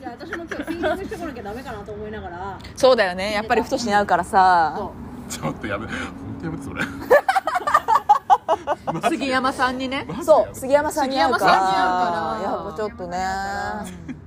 [0.00, 2.58] いや私も今日フィーリングしてこなきゃダメかなと思いながら。
[2.76, 3.32] そうだよね。
[3.32, 4.90] やっぱり太しに合うからさ。
[5.28, 5.96] そちょっとやめ本
[6.40, 6.82] 当やめてそれ。
[9.08, 10.06] 杉山さんにね。
[10.22, 11.52] そう杉山さんに合うから。
[11.52, 11.58] や
[12.68, 13.18] っぱちょっとね。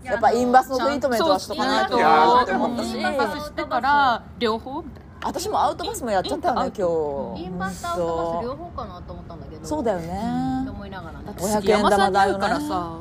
[0.03, 4.81] やっぱインバスのトリートメントはしとかないといやって思ったしインバスしてから両方？
[4.81, 6.87] みたい私もアウトバスもやっちゃったよね今
[7.35, 7.41] 日。
[7.43, 9.63] うインバスとアウトバス両方かなと思ったんだけど。
[9.65, 11.25] そうだよってね思いながらね。
[11.25, 12.97] な500杉山さんに会う円玉だよねからさ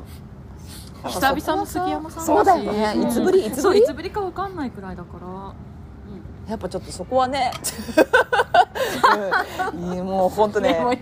[1.09, 2.95] 久々の杉山さんそうだよね。
[3.03, 3.47] いつぶり？
[3.47, 3.81] いつぶり？
[3.81, 5.55] いつぶりかわかんないくらいだから。
[6.49, 7.53] やっぱちょっとそこはね。
[10.03, 11.01] もう本当ね。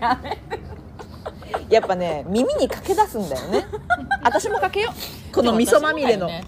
[1.69, 3.65] やっぱね耳にかけ出すんだよね。
[4.23, 5.33] 私もかけよう。
[5.33, 6.43] この味噌まみれの、ね。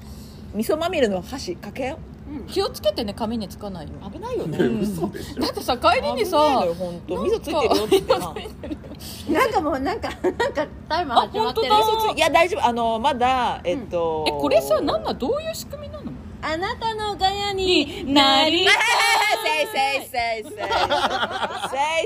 [0.54, 1.98] 味噌まみれの箸かけよ
[2.48, 4.58] 気をつけてね髪につかないよう危ないよね。
[4.58, 5.42] いや嘘でしょ。
[5.42, 7.22] だってさ帰りにさ危ないのよ本当。
[7.24, 12.66] 味噌ついてるよって言ってななんかもうなんか なんかタイマー始まってるあ味噌ついいや大丈夫。
[12.66, 16.12] あのまだえっと、えこれさなんだどういう仕組みなの？
[16.42, 18.68] あなたのガヤにになりせい。
[19.42, 20.54] せいせいせいせい。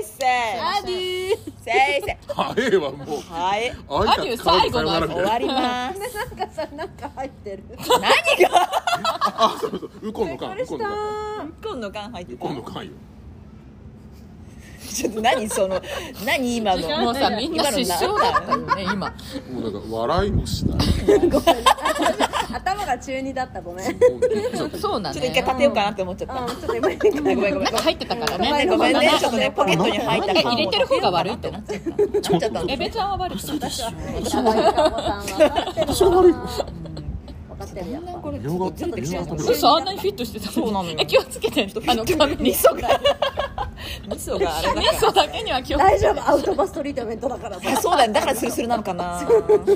[0.04, 0.28] せい
[0.60, 2.16] アデューせいせい。
[2.28, 3.20] 早いわもう。
[3.20, 3.70] はい。
[3.70, 3.72] ア
[4.22, 6.00] デュー最後の終わります。
[6.14, 7.64] なんかさなんか入ってる。
[7.78, 8.70] 何が？
[9.38, 9.90] あそうそう。
[10.02, 12.92] ウコンの缶びっくりしウコンの缶入ってウたコンの缶よ。
[14.92, 15.82] ちょっと何その
[16.24, 16.88] 何今の？
[17.02, 18.94] もうさみんな失笑だったよね今。
[18.94, 20.78] もうなんか笑いもしない
[22.56, 23.86] 頭が中二だったごめん。
[23.86, 23.90] う。
[23.92, 23.96] ん
[24.56, 27.66] ちょっとそうなんちょっと一回立てようかなって思っちゃった、ちょっと今ごめんごめんごめん。
[27.66, 28.48] 入ってたからね。
[28.50, 29.10] ごめんごめんね。
[29.18, 32.72] ちょっとねポケットに入ったえ入れてる方が悪いってなっちゃった。
[32.72, 33.38] エベちゃんは悪い。
[33.38, 36.32] ってなっちゃっやばいかもさん分かってる私は悪い。
[36.32, 36.40] 分
[37.58, 40.96] かってるやっぱこれみょうがずれてきちゃうみょうがた嘘あんなにフィットしてたそうなのよ。
[40.98, 41.68] え気をつけて。
[41.88, 43.00] あの髪に味噌が
[44.08, 46.28] 味噌があれだ味噌だけには気をつけ大丈夫。
[46.28, 48.14] アウトバストリートメントだからそうだよね。
[48.14, 49.04] だからスルスルなのかな。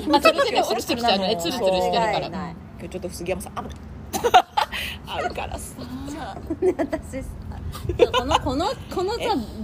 [0.07, 1.37] まあそれでね落ちてきちゃうのね。
[1.37, 2.19] ツルツルしてるから。
[2.19, 3.71] ないない今日ちょっと杉山さん危ない。
[5.07, 5.75] あるからさ。
[6.61, 6.75] ね。
[6.77, 7.29] 私さ
[8.19, 9.19] このこのこのさ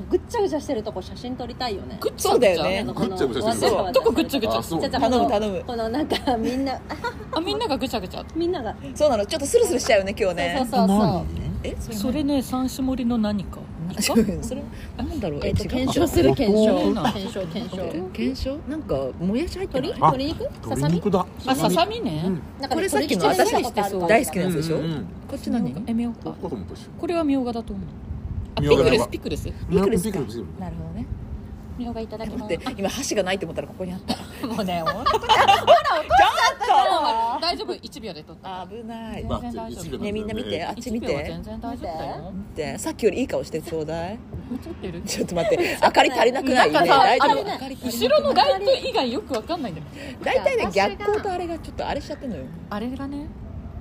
[0.10, 1.98] ぐっちゃぐちゃしてるとこ写真撮りたいよね。
[2.00, 2.83] ぐっちゃそうだよぐちゃ？
[2.83, 4.61] ねこのぐっちゃぐちゃしてるどこぐっちゃぐちゃ
[5.00, 6.80] 頼む頼むこのなんかみんなあ
[7.33, 8.23] あみんながぐちゃぐちゃ。
[8.36, 9.26] みんながそうなの。
[9.26, 10.67] ちょっとスルスルしちゃうよね今日ね。
[10.70, 11.26] そうそうそう。
[11.64, 11.76] え？
[11.80, 13.60] それね三種盛りの何か
[13.99, 14.23] それ
[14.98, 15.39] なんだろう？
[15.43, 16.93] えっと検証する検証。
[16.93, 17.81] 検証検証。
[17.83, 18.58] え検証？
[18.70, 19.93] なんかもやし入ってない？
[19.93, 21.02] 鶏鶏肉さ鶏さみ？
[21.48, 22.31] あささみね。
[22.70, 23.52] これさっきの鶏私
[24.08, 24.77] 大好きなやつでしょ？
[24.77, 25.05] うんうん。
[25.27, 25.83] こっち何？
[25.87, 26.83] えみょうが子供と一緒。
[26.99, 27.86] これはみょうがだと思う。
[28.55, 29.09] あピみょうがクルス？
[29.09, 31.05] ピクルスピクルスピクルスなるほどね
[31.77, 34.15] みょうがいただきます今箸がないと思ったらここにあった。
[34.48, 35.23] もうね 本当に
[37.42, 37.73] 大丈夫。
[37.82, 39.23] 一秒で取った危ない。
[39.23, 39.83] まあ全然大丈夫。
[39.86, 40.66] 一秒ねみんな見て。
[40.66, 41.27] あっち見一秒はて。
[41.27, 42.33] 全然大丈夫だよ。
[42.55, 44.20] でさっきよりいい顔してちょうだい。
[44.64, 45.02] 撮ってる？
[45.02, 45.77] ちょっと待って。
[45.82, 46.71] 明かり足りなくない？
[46.71, 47.43] ね大丈夫？
[47.86, 49.87] 後ろのライト以外よくわかんないんだよ
[50.23, 52.43] 大体ね逆光とあれがちょっとあれしちゃってんのよ。
[52.70, 53.27] あれがね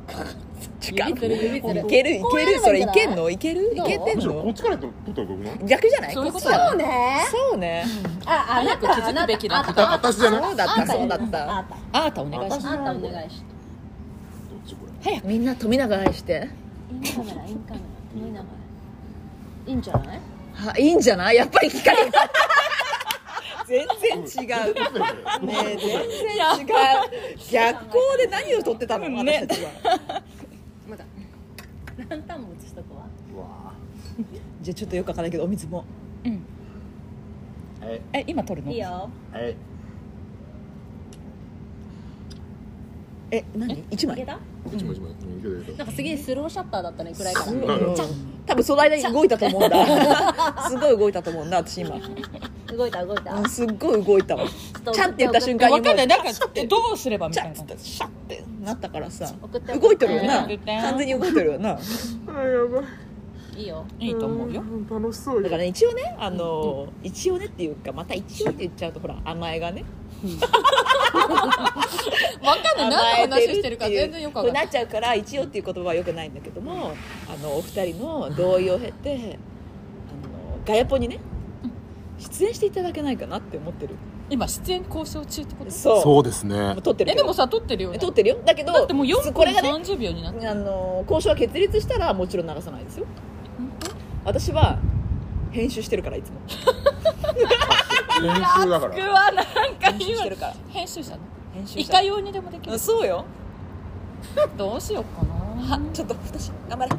[0.08, 3.28] 違指つる指つるいけるいけるそれいけんの？
[3.28, 3.74] いける？
[3.74, 5.58] いけてんむしろこのっちから撮ったらよくない？
[5.66, 6.14] 逆じゃない？
[6.14, 6.48] そういうこと？
[6.48, 7.26] そうね。
[7.30, 7.84] そうね。
[8.24, 9.88] ああなた気づくべきだあなた？
[9.90, 10.42] あ私じゃない？
[10.42, 11.56] そうだっあんたたそうだった。
[11.56, 11.76] あんた。
[11.92, 12.68] あーたお願いします。
[12.68, 13.46] あんたお願いして
[15.02, 16.48] 早くみんな富永愛して。
[16.92, 17.80] インカメラインカメ
[18.34, 18.42] ラ
[19.66, 20.20] いいんじゃない？
[20.68, 21.36] あいいんじゃない？
[21.36, 21.98] やっぱり光
[23.66, 23.87] 全
[24.25, 24.75] 然違う。
[24.75, 25.99] れねえ全然
[26.60, 26.66] 違う。
[27.50, 29.04] 逆光で何を撮ってたの？
[29.19, 29.71] 私たちは。
[30.88, 31.04] まだ
[32.09, 33.03] ランタンも映しとくわ
[33.34, 33.72] うわ。
[34.62, 35.78] じゃあちょっとよくわかんないけどお水も。
[35.78, 35.84] は
[37.93, 38.00] い。
[38.12, 38.71] え今撮るの？
[38.71, 39.10] いいよ。
[39.32, 39.56] はい。
[43.33, 43.84] え何？
[43.91, 44.25] 一枚？
[44.72, 45.00] 一枚
[45.77, 47.53] なんかすげえスローシャッターだったね暗いから。
[47.53, 47.97] うん
[48.47, 49.84] 多分その間に動いたと思うんだ。
[50.71, 51.98] すごい動いたと思うんだ私今
[52.66, 53.34] 動いた動いた。
[53.34, 54.44] うんすっごい動いたわ。
[54.84, 56.06] とちゃんって言った瞬間にわかんない。
[56.06, 56.25] なんか
[56.69, 57.54] どうすればみチたいな。
[57.54, 59.32] ャッてシャッてなったからさ。
[59.43, 59.72] 送って。
[59.78, 60.44] 動いてるよな。
[60.44, 60.81] 送って。
[60.81, 61.78] 完全に動いてるよな。
[63.56, 63.62] い。
[63.62, 63.84] いよ。
[63.99, 64.62] いいと思うよ。
[64.91, 69.84] 楽しそうだからね一応ねあの一応ねっていうかまた一応って言っちゃうとほら甘えがね。
[72.43, 73.28] わかんない。
[73.28, 74.65] 何の話してるか全然よくわかんない。
[74.65, 76.92] なっちゃうから一応っていう言葉はよくないんだけども
[77.28, 81.19] あのお二人の同意を経てあのガヤポにね
[82.18, 83.95] 出演していただけないかなって思ってる。
[84.28, 85.71] 今出演交渉中ってこと？
[85.71, 86.03] そう。
[86.03, 86.77] そうですね。
[86.83, 87.98] 撮ってるえでもさ撮ってるよね。
[87.98, 88.39] 撮ってるよ。
[88.45, 93.07] だけどだってもう4分これがね30秒になってあの交渉が決裂したらもちろん流さないですよ。
[94.24, 94.78] 私は
[95.53, 96.41] 編集してるからいつも。
[98.22, 99.07] 練習だから。
[99.07, 99.45] うわなん
[99.77, 100.54] か編集今してるから。
[100.71, 101.19] 編集者ね
[101.54, 102.78] 編集いかようにでもできる。
[102.78, 103.24] そうよ。
[104.57, 105.34] どうしようかな。
[105.77, 106.91] はちょっと私頑張れ。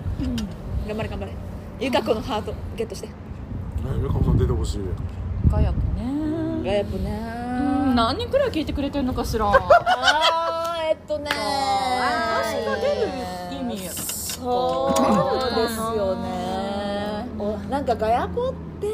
[0.87, 1.31] 頑張れ頑張れ。
[1.79, 3.09] ゆか子のハートゲットして
[3.95, 4.81] 村上さん出てほしい。
[5.51, 6.61] ガヤクね。
[6.63, 7.21] ガヤプね。
[7.59, 9.49] うん何人くらい聞いてくれてるのかしら。
[9.49, 11.29] あーえっとね。
[11.31, 13.89] 私が出る意味。
[13.89, 14.99] そう
[15.55, 17.27] ですよね。
[17.39, 18.87] おなんかガヤコって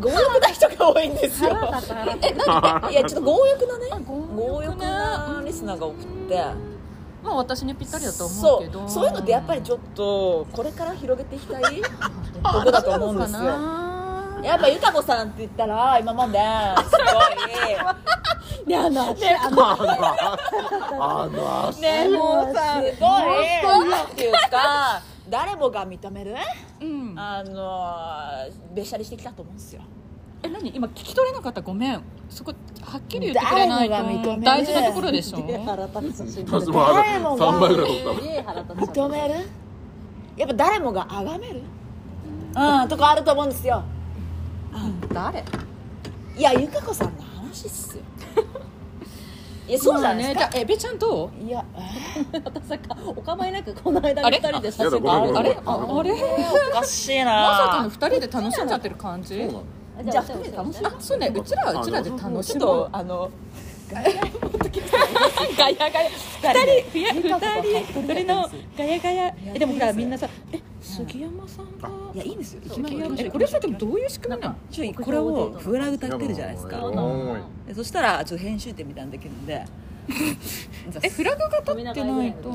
[0.00, 1.50] 強欲な人が多いんですよ。
[2.22, 6.67] えなんかいやちょっと強欲なね強欲なリスナーが多くて。
[7.22, 8.84] まあ私にぴったりだと思そうけど。
[8.84, 8.88] う。
[8.88, 13.40] そういうのってやっぱりちょっとこれから広げていきたい とこだと思うんですよ。
[14.42, 16.38] やっぱゆかこさんって言ったら今まで。
[16.84, 18.68] すごい。
[18.68, 19.62] いやあの私あの
[21.00, 24.02] あの足ねもうさすごい。
[24.12, 26.34] っていうか誰もが認める
[26.80, 27.14] うん。
[27.18, 29.82] あのべしゃりしてきたと思うんですよ
[30.42, 30.70] え何？
[30.74, 31.60] 今聞き取れなかった？
[31.62, 32.00] ごめん。
[32.30, 32.52] そこ
[32.82, 34.44] はっきり言ってくれない誰もが認めると。
[34.44, 35.38] 大事なところでしょ。
[35.38, 35.58] 誰
[37.18, 39.34] もが3倍ぐらい取ったもんすげえ腹立つ認める？
[40.36, 41.62] やっぱ誰もが崇める？
[42.54, 43.82] うんとこあると思うんですよ。
[45.12, 45.44] 誰？
[46.36, 48.02] いやゆかこさんの話っすよ。
[49.66, 51.44] いやそうじゃないねじゃあエベちゃんどう？
[51.44, 54.38] いやまさかお構いなくこの間あれ？
[54.38, 55.58] に二人で写真ごめんごめんあれ？
[55.64, 56.12] ああれ？
[56.12, 59.34] おかしいまさかのな二人で楽しんじゃってる感じ？
[59.36, 59.62] そうなの
[60.04, 60.86] じゃあ二人で楽しい。
[60.86, 61.32] あそうね。
[61.34, 62.42] うちらはうちらで楽しむ。
[62.44, 63.30] ちょっとあの
[63.90, 64.32] ガヤガヤ二
[65.64, 67.22] 人二人
[68.00, 69.34] 二人のガヤガヤ。
[69.54, 71.88] えでもほらみんなさえ杉山さんが？
[72.14, 72.60] いやいいんですよ。
[73.16, 74.56] えこれさでもどういう仕組みなの？
[74.70, 76.80] ちょこれをフラグ歌ってるじゃないですか。
[77.74, 79.64] そしたらちょっと編集点みたいなのできるんで。
[81.02, 82.50] えフラグが立ってないと。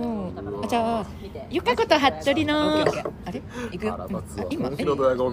[0.63, 1.05] あじゃあ
[1.51, 2.85] ゆかこと服部のあ
[3.31, 3.41] れ？
[3.71, 3.85] いく。
[3.85, 4.09] よ
[4.49, 4.77] 今本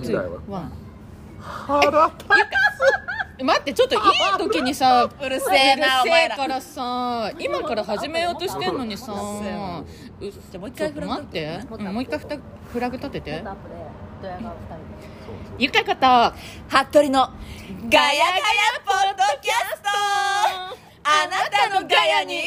[0.03, 0.13] 気
[1.41, 2.25] 腹立
[3.43, 4.01] 待ってちょっといい
[4.39, 6.35] 時にさうるせえなお前ら。
[6.35, 9.13] えからさ今から始めようとしてんのにさ。
[9.13, 12.19] うじゃあもう一回フラグ待って、うんもう一回
[12.73, 13.43] フラグ立てて。
[15.59, 16.35] ゆかこと
[16.69, 17.31] 服部の
[17.89, 18.37] ガヤガヤ
[18.85, 19.89] ポッドキャスト。
[21.03, 22.43] あなたのガヤにな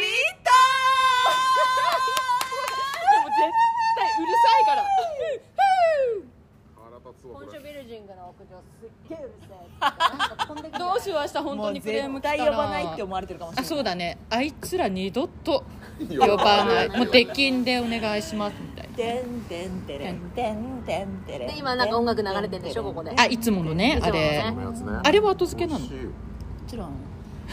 [0.00, 0.06] り
[0.42, 0.50] た
[3.12, 3.36] でも絶
[3.96, 4.82] 対うるさいから
[7.22, 9.56] 腹立つわコンこれシュビルジングの屋上すっげえうるせえ。
[9.80, 13.64] なんか飛んでくるどうしましたい本当にクレームもう来たら絶対呼ばないって思われてるかもしれない。
[13.64, 14.18] あそうだね。
[14.30, 15.64] あいつら二度と
[16.00, 16.88] 呼ばない。
[16.88, 18.96] もう出禁でお願いしますみたいな。
[18.96, 26.10] てんてんてれんてんてんてれんで今なんか音楽流れてるでしょここであいつものねあれいつものねこのやつねあれは後付けなの欲しいも
[26.68, 26.90] ちろん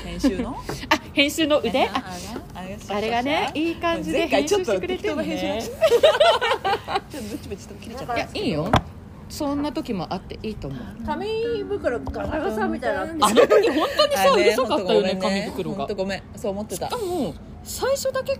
[0.03, 0.55] 編集のあ
[1.13, 2.03] 編集の腕あ
[2.53, 5.81] あれあれがねいい感じで前回ちょっと編集してくれてるね適当な編集ちょっ
[7.07, 8.71] とブチブチと切れちゃったいやいいよ
[9.29, 11.05] そんな時もあっていいと思う。
[11.05, 11.27] 紙
[11.63, 15.15] 袋ガサガサみたいなのあの時本当にさうるさかったよね。
[15.19, 15.77] あ紙袋が。
[15.77, 16.89] 本当ごめんそう思ってた。
[16.89, 17.33] でも
[17.63, 18.39] 最初だけ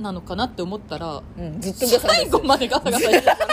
[0.00, 3.38] なのかなって思ったらうんずっとガサガサ最後までガサガサ言ってた。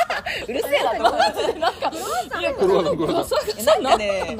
[0.47, 1.91] うるせえなと思ってなんか
[2.39, 4.35] いやクロワッサンクロワッサンガサガサなんかね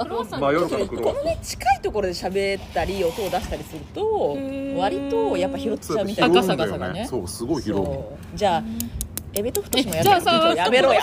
[0.88, 4.38] このね近いところで喋ったり音を出したりすると
[4.78, 6.40] 割とやっぱ拾っちゃうみたいな。
[6.40, 7.08] あガサガサがね。
[7.08, 8.38] そうすごい広いそう。
[8.38, 8.64] じゃあ
[9.38, 11.02] エベトフトシもやえじゃあさやめろや。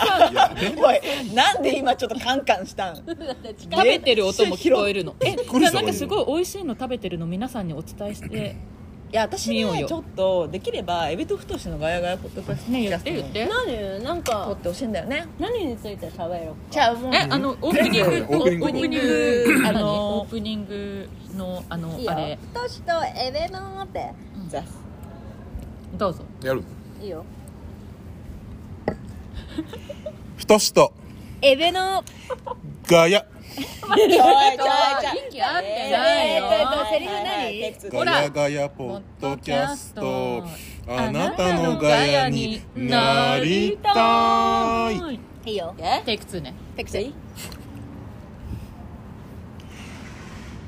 [0.77, 2.95] おいなんで今ちょっとカンカンしたん？
[2.95, 3.05] 食
[3.83, 5.15] べてる音も聞こえるの。
[5.19, 8.55] えじゃあなんかすごい美味しいの食べてるの皆さんにお伝えして。
[9.11, 12.81] いや私見ようよねちょっとできればエベトフトシのガヤガヤポッドキャストね。
[12.89, 13.45] 言って言って。
[13.45, 14.03] 何？
[14.03, 15.27] なん撮かってほしいんだよね。
[15.37, 22.11] 何について喋ろうじゃあもうえあのオープニングオープニングああののオープニングのあのいいよ。
[22.11, 22.39] あれ。
[22.51, 24.11] トシとエベノって。
[24.49, 24.63] じゃあ。
[25.95, 26.23] どうぞ。
[26.41, 26.63] やる。
[26.99, 27.23] いいよ
[30.37, 30.93] 太しと。
[31.41, 32.03] エベノ
[32.87, 33.25] ガヤ。
[33.55, 34.09] ちょいちょい。
[34.09, 35.61] ちょい息合っ
[36.89, 38.05] セリフ何？
[38.05, 40.43] ガヤガヤポッドキャスト。
[40.87, 45.19] あなたのガヤになりたい。
[45.45, 45.75] いいよ。
[45.77, 46.01] え？
[46.05, 46.53] テイク2ね。
[46.75, 47.13] テクセイ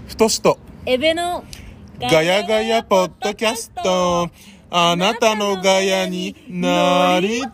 [0.07, 0.57] 太しと。
[0.85, 1.43] エベノ
[1.99, 4.29] ガヤガヤポッドキャスト
[4.71, 7.49] あなたのガヤになりたい。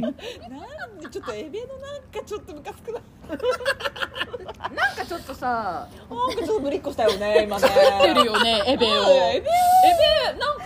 [0.00, 3.38] なんでちょっとエベのなんかちょっとムカつくななん
[4.96, 5.88] かちょっとさ。
[6.10, 7.68] なんかちょっとぶりっこしたよね今ね。
[7.68, 8.90] 作ってるよねエベを。
[9.34, 9.48] エベ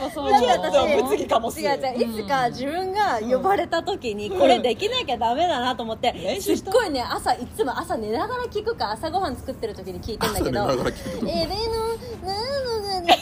[0.08, 11.26] エベなんかさちょっと物議かもす違う違ういつか自分が呼ばれた時にこれできなきゃダメだなと思ってすっごいね朝いつも朝寝ながら聞くか朝ごはん作ってる時に聞いてんだけど朝寝ながら聞くと。
[11.28, 11.54] エベの
[12.26, 12.34] な
[13.00, 13.14] のが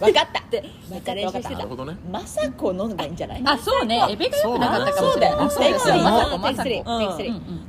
[0.00, 0.40] 分かった。
[0.40, 1.50] ってめっちゃ練習してた。
[1.50, 1.96] なるほどね。
[2.10, 3.42] まさこのがいいんじゃない？
[3.46, 4.04] あそうね。
[4.10, 5.50] エベが良くなかったかもしれない。
[5.50, 5.74] そうだ
[6.74, 6.90] よ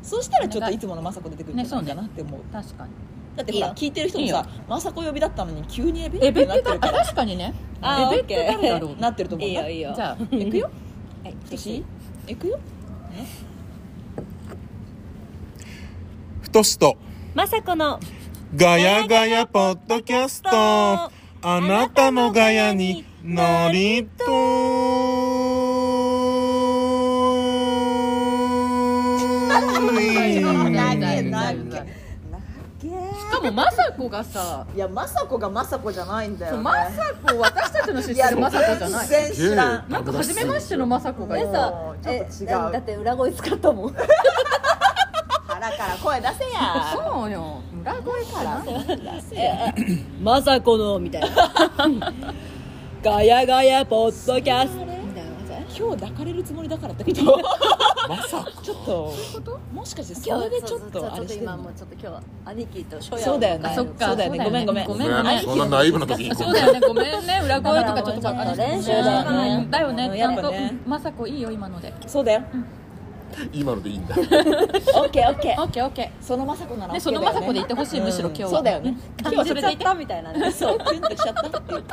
[0.02, 2.42] そうしたらちょっといつものまさこ出てくるんじゃないかなって思う。
[2.52, 2.92] 確かに
[3.36, 7.54] だってほら聞いてる人もさまさこ呼びだったのに急にエベエベってなってるから確かにね。
[7.82, 8.96] あエベって誰だろう？
[9.02, 9.48] なってると思う。
[9.54, 9.94] ないいよいいよ。
[9.96, 10.70] じゃあ 行くよ。
[11.24, 11.84] はいどうし
[12.28, 12.60] 行くよ。
[16.42, 16.98] 太しと。
[17.34, 18.00] まさこの
[18.56, 20.50] ガヤガヤポッドキャスト。
[20.52, 21.12] あ
[21.62, 24.26] なたのガヤになりた
[33.52, 39.08] も雅子がさいや雅子が雅子じゃないんだよ、ね、雅子私たちの知ってる雅子じゃない。
[39.08, 39.90] 全然知らん。
[39.90, 41.48] なんか初めましての雅子がいた。
[41.48, 42.50] でさもうちょっと違う。
[42.50, 43.94] えだって裏声使ったもん。
[45.48, 46.94] 腹から声出せや。
[46.94, 47.62] そうよ。
[47.82, 48.64] 裏声から
[50.22, 51.28] まさこのみたいな。
[53.04, 54.95] ガヤガヤポッドキャスト
[55.78, 57.24] 今日抱かれるつもりだからってこと。
[58.08, 58.52] まさか。
[58.62, 58.86] ちょっ
[59.44, 63.70] ともしかしてそれでちょっとあれして今もうちょっと今日は兄貴と初夜そうだよね。
[63.70, 64.08] あそっか。
[64.08, 64.44] そうだよね。
[64.46, 64.88] ごめんごめん。
[64.88, 65.10] ごめん。
[65.10, 66.36] ごめんそんなナイーブな時に。
[66.36, 66.80] そうだよね。
[66.80, 67.42] ごめんね。
[67.44, 69.68] 裏声とかちょっと練習だよね。
[69.70, 70.12] だよね。
[70.16, 70.80] ちゃんとやっぱね。
[70.86, 71.94] うん雅子いいよ今ので。
[72.08, 72.44] そうだよ
[73.52, 74.16] 今のでいいんだ。
[74.16, 77.40] オッケーオッケオーッケーオッケその雅子ならねそのだよね。
[77.42, 78.50] 雅子でいてほしいむしろ今日は。
[78.50, 78.98] そうだよね。
[79.20, 80.52] 今日はそれでいたみたいなね。
[80.52, 80.78] そう。
[80.80, 81.84] キュンとしちゃったっていう。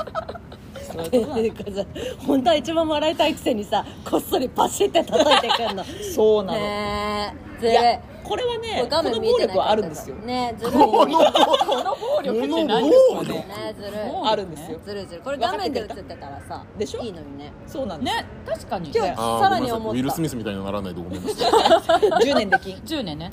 [0.93, 1.87] そういうことなの
[2.27, 5.85] 本当は一番笑いたいくせにさこっそりパシって叩いてくんの。
[6.15, 6.59] そうなの。
[6.59, 10.17] ねえこれはねこ画の暴力はあるんですよ。
[10.17, 10.73] ねずるい。
[10.73, 13.93] このこの暴力って何ですかねねずるい
[14.25, 14.81] あるんですよ。
[14.85, 17.03] ずるいずるいこれ画面で映ってたらさでしょ？
[17.03, 17.53] いいのにね。
[17.67, 18.17] そうなんです。
[18.17, 18.91] ね確かに。
[18.95, 19.99] 今日さらに思った。
[19.99, 22.01] ウィル・スミスみたいにならないとごめんなさい。
[22.25, 22.77] 10年で金。
[22.77, 23.31] 10年ね。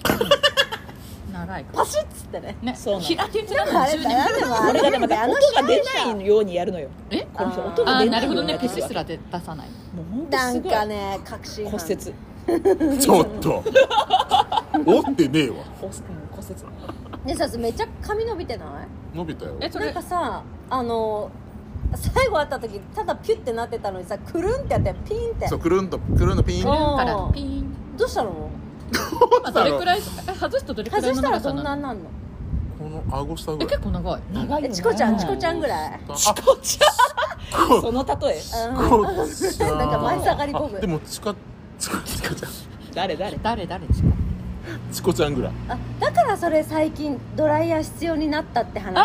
[1.32, 2.58] 長いパシッつってね。
[2.62, 6.90] ねそうなの平手打ちなのにあれ10年誰でもあれこれがでもねあの音が出ないようにやるのよ。
[7.12, 9.70] えこの人音が出なようないるほどねにやるわけペシすらで出さない。
[9.70, 10.72] もう本当なんすごい。
[10.74, 11.80] かね確信犯。
[11.80, 12.14] 骨折
[13.00, 13.64] ちょっと。
[14.86, 15.56] 折ってねえわ。
[15.80, 15.96] 骨折
[17.26, 18.68] でさめっちゃ髪伸びてない？
[19.16, 19.56] 伸びたよ。
[19.60, 21.30] えそれなんかさあの
[21.96, 25.48] 最後会った時ただピュッてなってたのにさくるんってやってピンって。
[25.48, 26.60] そうくるんとくるんとピン。
[26.60, 26.64] うん。
[26.66, 27.30] から。
[27.34, 28.50] ピーンどうしたの？
[29.44, 30.02] あどれくらいえ
[30.34, 31.56] 外すとどれくらいの外したら長さなの？
[31.56, 32.10] どんなんなんの？
[32.80, 33.68] この顎下ぐえらい。
[33.68, 34.22] 結構長い。
[34.34, 34.68] 長いよね。
[34.72, 36.00] えチコちゃんチコちゃんぐらい？
[36.08, 36.88] あチコちゃ
[37.78, 37.82] ん。
[37.82, 38.42] その例え。
[38.62, 41.36] なんか前下がりっぽくでもチカ
[41.80, 42.52] チコチコちゃん。
[42.94, 44.10] 誰誰誰誰チコ
[44.92, 45.54] チコちゃんぐらい。
[45.70, 48.96] あだからそれ最近ドライヤー必要になったって話。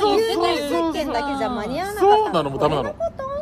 [0.00, 0.54] そう有そう点
[1.02, 2.16] 石鹸だけじゃ間に合わなかった。
[2.16, 2.94] そうなのもうダメなの。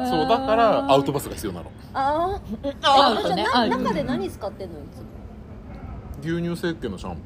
[0.09, 1.71] そうだからアウトバスが必要なの。
[1.95, 2.41] あ
[2.83, 3.47] アウあじゃトね。
[3.53, 4.79] アウトあな中で何使ってんの？
[4.79, 5.05] いつも。
[6.23, 7.21] 牛乳石鹸のシャンプ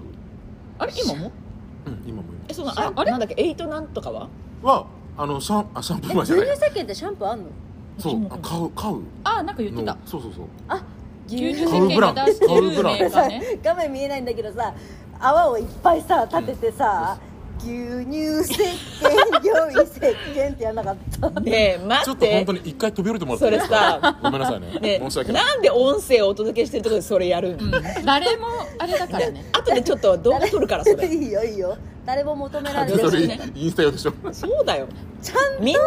[0.79, 1.27] あれ今も？
[1.27, 1.31] ー
[1.87, 3.41] うん今もえそのああれあなんだっけ？
[3.41, 4.29] エイトなんとかは？
[4.63, 4.87] 今は
[5.17, 6.47] あのシャンあシャンプえー前じゃない。
[6.49, 7.45] 牛乳石鹸ってシャンプーあんの？
[7.99, 9.03] そうあ買う買う。
[9.25, 9.95] あなんか言ってた。
[9.95, 10.45] のそうそうそう。
[10.69, 10.83] あ
[11.29, 13.59] 牛乳石鹸が出してるメーカーね。
[13.63, 14.75] 画面見えないんだけどさ
[15.19, 17.19] 泡をいっぱいさ立ててさ、
[17.59, 17.67] 牛
[18.05, 21.41] 乳石鹸用意石鹸ってやんなかった。
[21.41, 24.79] ねえち待っょっと本て当に一回飛び降りてもらってそれさごめんなさいね。
[24.79, 25.45] ね申し訳ない。
[25.45, 27.61] なんで音声をお届けしてるところでそれやるん？
[27.61, 27.71] うん。
[28.05, 28.47] 誰も
[28.79, 31.07] あれだからね後でちょっと動画撮るからそれ。
[31.07, 31.77] いいよいいよ。
[32.05, 34.13] 誰も求められてそれるインスタ用でしょ？
[34.33, 34.87] そうだよ。
[35.23, 35.81] ちゃんみんな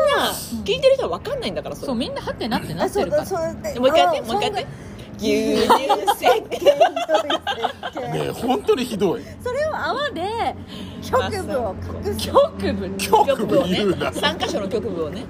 [0.65, 1.85] 聞いてる人は分かんないんだからそれ。
[1.85, 3.23] そうみんなはってなってなあそうってるから。
[3.23, 4.88] だそうでもう一回やってあもう一回やって
[5.19, 5.75] 牛乳
[6.15, 7.23] 石鹸な
[8.13, 9.21] ねえ本当にひどい。
[9.43, 10.55] それを泡で
[11.03, 12.27] 局部を隠す。
[12.27, 12.97] 局部？
[12.97, 14.09] 局部をね言うな。
[14.11, 15.25] 3箇所の局部をね。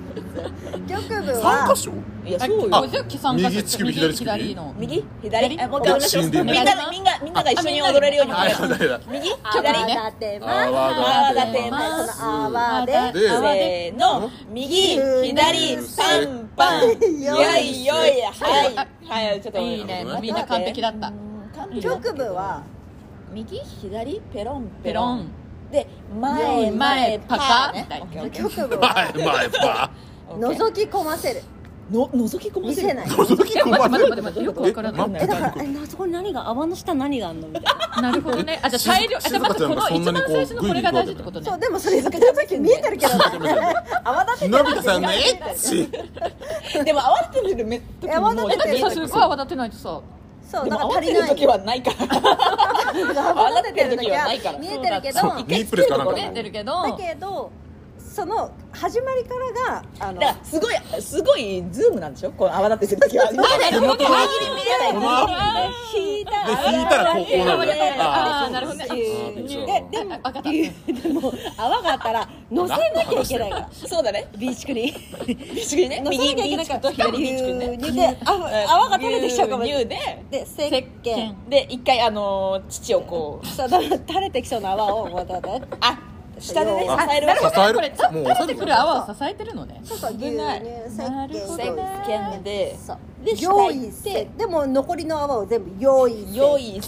[0.88, 1.91] 局部三は箇所？
[2.25, 3.03] いやそうあよ
[3.36, 4.43] 右乳首左乳首。
[4.43, 4.74] 右の。
[4.77, 5.03] 右？
[5.24, 5.50] 左？
[5.50, 5.62] 左？
[5.62, 6.53] あもう一回お願いしますみんな
[6.89, 8.34] みんなみんなが一緒に踊れるように。
[9.12, 9.34] 右？
[9.43, 10.67] 泡左立てます。
[10.69, 12.17] 泡立てます。
[12.19, 12.91] その泡で。
[13.13, 14.29] でせーの。
[14.51, 16.84] 右左3パン
[17.22, 18.22] よいよい。
[18.22, 20.06] はいはいちょっといいね。
[20.22, 21.12] みんな完璧だった。
[21.82, 22.63] 局部は
[23.34, 25.28] 右左ペロンペペロン。
[25.72, 25.88] で
[26.20, 28.30] 前前パパカ。
[28.30, 29.92] 局部は前前パ
[30.30, 31.42] 覗き込ませる
[31.91, 32.88] の覗き込ませる。
[32.88, 33.08] 見せない。
[33.08, 35.24] ー覗き込ま待ってせ待って待ってよくわからない。
[35.24, 37.63] えだからえなそこに何が泡の下何があんのみたい
[37.96, 38.01] な。
[38.10, 38.60] なるほどね。
[38.62, 41.46] あじゃあ大量あじゃあ待ってこの一番最初のこれが大事ってことね。
[41.50, 42.01] そうでもそれ
[42.60, 43.13] 見えてるけど
[44.03, 45.89] 泡立ててのび太さんのエッチ
[46.84, 47.81] でも慌ててる
[48.15, 48.50] 泡も。
[48.50, 50.01] 立ててるだってさすごい泡立てないとさ。
[50.50, 51.84] そうなんか足りない時はない。
[51.84, 51.98] から。
[53.31, 54.58] 泡立ててる時はないから。
[54.58, 55.19] 見えてるけど。
[55.19, 56.84] そうニップレスかなんか出てるけど。
[56.84, 57.51] だけど
[58.10, 62.32] その始まりからがあのだからすごいすごいズームなんでしょ？
[62.32, 63.32] この泡立ててる時は。
[63.32, 65.70] 見えない手元の限り見えない。
[65.96, 66.32] 引いた。
[66.46, 67.68] で引いたらこうこうなる。
[67.68, 73.70] ねあーなるほどねあーでででもでも泡があったら乗せなきゃいけないから。
[73.72, 74.28] そうだね。
[74.38, 74.92] ビーチクリ
[75.54, 76.01] ビシクリね。
[76.04, 76.80] 乗せなきゃいけないから。
[76.89, 77.54] 右左ビーチクリ
[77.94, 77.94] ね。
[77.94, 78.32] であ
[78.74, 79.63] 泡が垂れてきちゃうかも。
[79.66, 80.00] しれない牛乳
[80.32, 80.38] で。
[80.39, 80.54] で石
[81.04, 81.36] 鹸。
[81.48, 83.48] で一回あのー乳をこう。
[83.48, 86.00] そう垂れてきそうな泡をこうやってあ
[86.39, 87.74] 下でね支えるわけ支える。
[87.75, 89.81] これもうてくる泡を支えてるのね。
[89.84, 90.62] そうそう牛乳ない。
[90.88, 92.98] 石鹸なるほど石鹸でそう。
[93.25, 93.91] で下用意行って。
[93.91, 96.81] せでも残りの泡を全部用意せ用意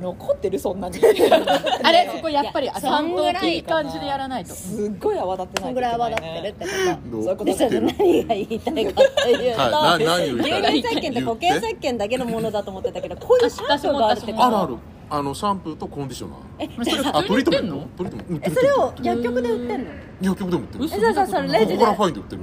[0.00, 0.98] 残ってるそんなに。
[1.82, 4.54] あれそこやっぱりちゃんといいい感じでやらないと。
[4.54, 6.70] すっごい泡立ってないそんぐらい泡立ってるってこ
[7.10, 7.22] と。
[7.24, 10.04] そういうことで何が言いたいかっていうと、はい。
[10.04, 11.22] な何を言いたい牛乳石鹸って。
[11.22, 14.44] 固形石鹸だけのものだと思ってたけどこういうシャンプーがあるってこと。
[14.44, 14.76] あるある
[15.10, 16.84] あのシャンプーとコンディショナー。
[16.84, 17.88] それあ普通に売ってんの？
[17.96, 18.32] トリートメント。
[18.34, 19.90] 売ってるえそれを薬局で売ってんの？
[20.22, 20.84] 薬局でも売ってる。
[20.84, 21.74] 嘘えじゃあさそれレジで。
[21.74, 22.42] ここからファインで売ってる。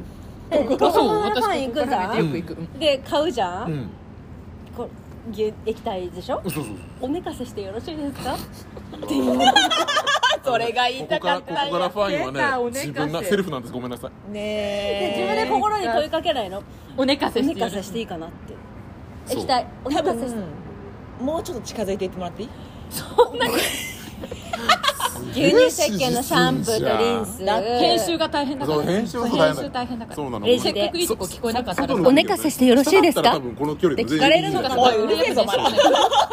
[0.51, 2.17] えニコあそうコマの私ファン行くじゃん？
[2.17, 2.53] よく行く。
[2.53, 2.79] うん。
[2.79, 3.73] で買うじゃうん。
[3.73, 3.89] ん
[4.75, 4.89] こ
[5.65, 6.41] 液体でしょ？
[6.43, 6.73] そうそうそう。
[7.01, 8.35] おめかせしてよろしいですか？
[10.43, 13.73] それが言いこたこからここかったんやからファインはね自分なセルフなんです。
[13.73, 14.11] ごめんなさい。
[14.33, 16.63] でね自分で心に問いかけないの。
[16.95, 18.53] お寝かおせしてよめかせしていいかなって。
[19.25, 19.37] そう。
[19.39, 19.67] 液体。
[19.83, 20.35] おめ多かせして。
[20.35, 20.43] 分
[21.21, 22.49] もうちょっと近づいていってもらっていい？
[25.31, 27.45] 牛乳石鹸のシャンプーとリンス。
[27.45, 28.77] だ編集が大変だから。
[28.77, 30.15] そう編集大変編集大変だから。
[30.15, 30.45] そうなの。
[30.45, 31.95] せっかくいいとこ聞こえなかったら。
[31.95, 32.75] お寝かせしてよ。
[32.75, 34.81] ろしいですか多分この距離で聞かれるのかな？
[34.81, 35.67] おいうるせえぞまだ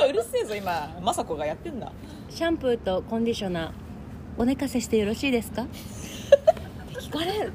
[0.08, 1.90] うるせえぞ今雅子がやってんだ。
[2.30, 3.70] シャンプーとコンディショナー
[4.38, 5.62] お寝かせしてよろしいですか？
[5.62, 5.78] って
[7.00, 7.52] 聞かれる。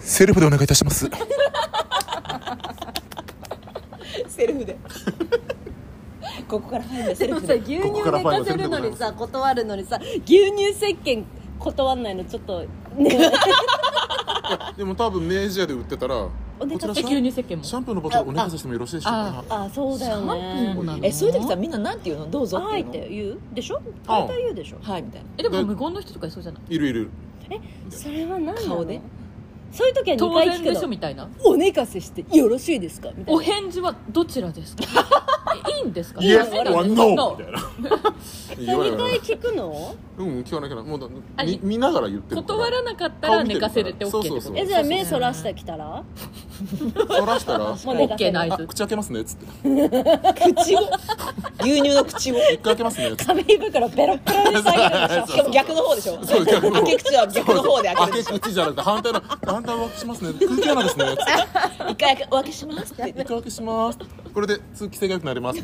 [0.00, 1.10] セルフでお願いいたします
[4.28, 4.76] セルフで。
[6.48, 7.58] ここから入るセでもルフで。
[7.58, 11.24] さ牛乳寝かせるのにさ断るのにさ牛乳石鹸
[11.58, 12.64] 断んないのちょっと
[12.96, 13.20] ね。
[14.76, 16.26] でも多分明治屋で売ってたら
[16.60, 17.64] お寝かせこちらシャン牛乳石鹸も。
[17.64, 19.44] シャンプーのボトルお願いさせてもよろしいでしょうか？
[19.50, 21.00] あそうだよシャンプーもなね。
[21.00, 22.30] のえそういう時さみんななんて言うの？
[22.30, 23.38] どうぞってはいっ言うのて言う？
[23.54, 23.80] でしょ？
[24.06, 24.76] あ大体言うでしょ。
[24.80, 25.26] はいみたいな。
[25.38, 26.74] えでも無言の人とかいそうじゃない？
[26.74, 27.10] いるいる。
[27.90, 28.58] それは何なの？
[28.68, 29.00] 顔で？
[29.72, 31.28] そういう時は2当然でしょみたいな。
[31.44, 33.10] お寝かせしてよろしいですか？
[33.14, 34.84] みたいおな返事はどちらですか？
[34.84, 34.86] え
[35.78, 37.58] いいんですか？Yes いい or んです No かみたいな。
[37.60, 39.94] それ2言われる回聞くの？
[40.18, 41.06] うん聞かなきゃなもうだ
[41.36, 42.58] あみ見ながら言ってるから。
[42.58, 44.58] 断らなかったら寝かせるって OK ってことそうそうそう。
[44.58, 46.02] えじゃあ目そらしてきたら？
[47.16, 47.58] そらしたら？
[47.58, 49.46] もう寝かせ OK るあナイス口開けますねっつって。
[50.54, 50.80] 口を？
[51.62, 52.36] 牛乳の口を。
[52.36, 53.24] 一回開けますねっつって。
[53.26, 55.26] 紙袋ペロッペロに下げるでしょ。
[55.26, 56.24] しかも逆の方でしょ。
[56.24, 56.82] そう逆の方。
[56.82, 60.32] 開け口は逆の方で開ける開け口じゃなくて反対の反対お開けしますね。
[60.46, 61.22] 空気穴ですねつって。
[61.92, 63.08] 一回開けお開けしますって。
[63.08, 63.98] 一回開けします
[64.34, 65.60] これで通気性が良くなります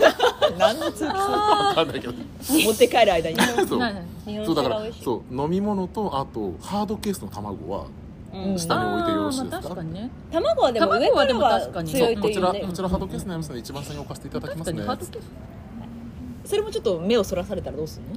[0.59, 2.13] 何の通気わかんないけど。
[2.13, 3.37] 持って帰る間に。
[3.41, 3.67] そう。
[3.67, 5.05] そうだから酒が美味しい。
[5.05, 7.87] そう飲み物とあとハードケースの卵は
[8.33, 8.59] うん。
[8.59, 10.11] 下に置いてよろしいあーまあですか確かにね。
[10.33, 11.91] 卵はでも上から卵はでもは確かに。
[11.91, 12.69] 強いこちらというね。
[12.69, 14.79] こちらハードケースになりますので一番下に置かせていただきますね。
[14.79, 16.51] 確かにハードケース。
[16.51, 18.15] それもちょっと目をそらされたらどうするの？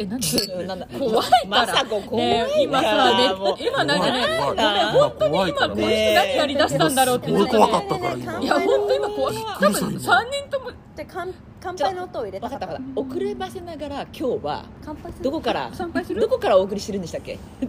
[0.00, 0.86] え何うん なんだ？
[0.98, 1.46] 怖いから。
[1.48, 3.12] まさこ怖い今さ
[3.60, 4.00] 今なん。
[4.00, 7.30] かね怖いな今この人何やりだしたんだろうって。
[7.30, 9.36] 怖かったからいや本当今怖い。
[9.36, 10.08] 多分3人
[10.50, 10.70] とも。
[10.96, 11.32] で乾
[11.62, 13.00] 乾杯の音を入れた分かった分かった。
[13.14, 15.24] 遅ればせながら今日は乾杯する。
[15.24, 17.38] どこからどこからお送りしてるんでしたっけ？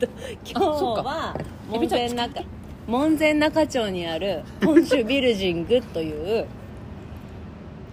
[0.49, 0.63] 今日
[1.03, 1.35] は
[2.87, 6.45] 門前仲町にある本州ビルジングという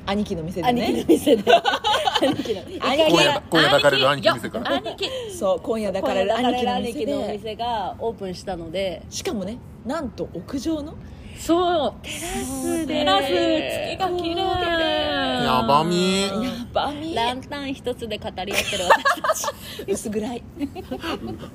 [0.09, 1.43] 兄貴の店で兄貴のね店で。
[2.23, 2.63] 兄貴の。
[2.63, 4.77] 兄貴今夜今夜抱かれる兄貴の店から。
[4.77, 5.11] 兄貴。
[5.31, 7.39] そう今夜だからだから兄貴の兄貴のお店で。
[7.39, 9.03] 店がオープンしたので。
[9.11, 10.95] しかもねなんと屋上の
[11.39, 11.95] そう。
[12.03, 15.45] テラステラス月が綺麗。
[15.45, 16.23] やばみ。
[16.23, 16.31] や
[16.73, 17.15] ばみ。
[17.15, 19.45] ランタン一つで語り合ってる私たち。
[19.87, 20.43] 薄暗い。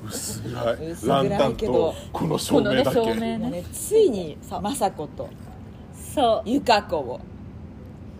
[0.08, 0.90] 薄暗い。
[0.90, 3.38] 薄暗いランタンけどとこの照このね明だけね。
[3.38, 5.28] ねついに雅子と
[6.14, 6.48] そう。
[6.48, 7.20] ゆか子を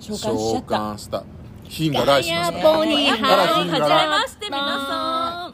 [0.05, 0.77] 召喚しちゃ召った。
[0.77, 1.25] 喚した。
[1.65, 5.53] ヒンが来しましたポニーはじめ来まして皆さん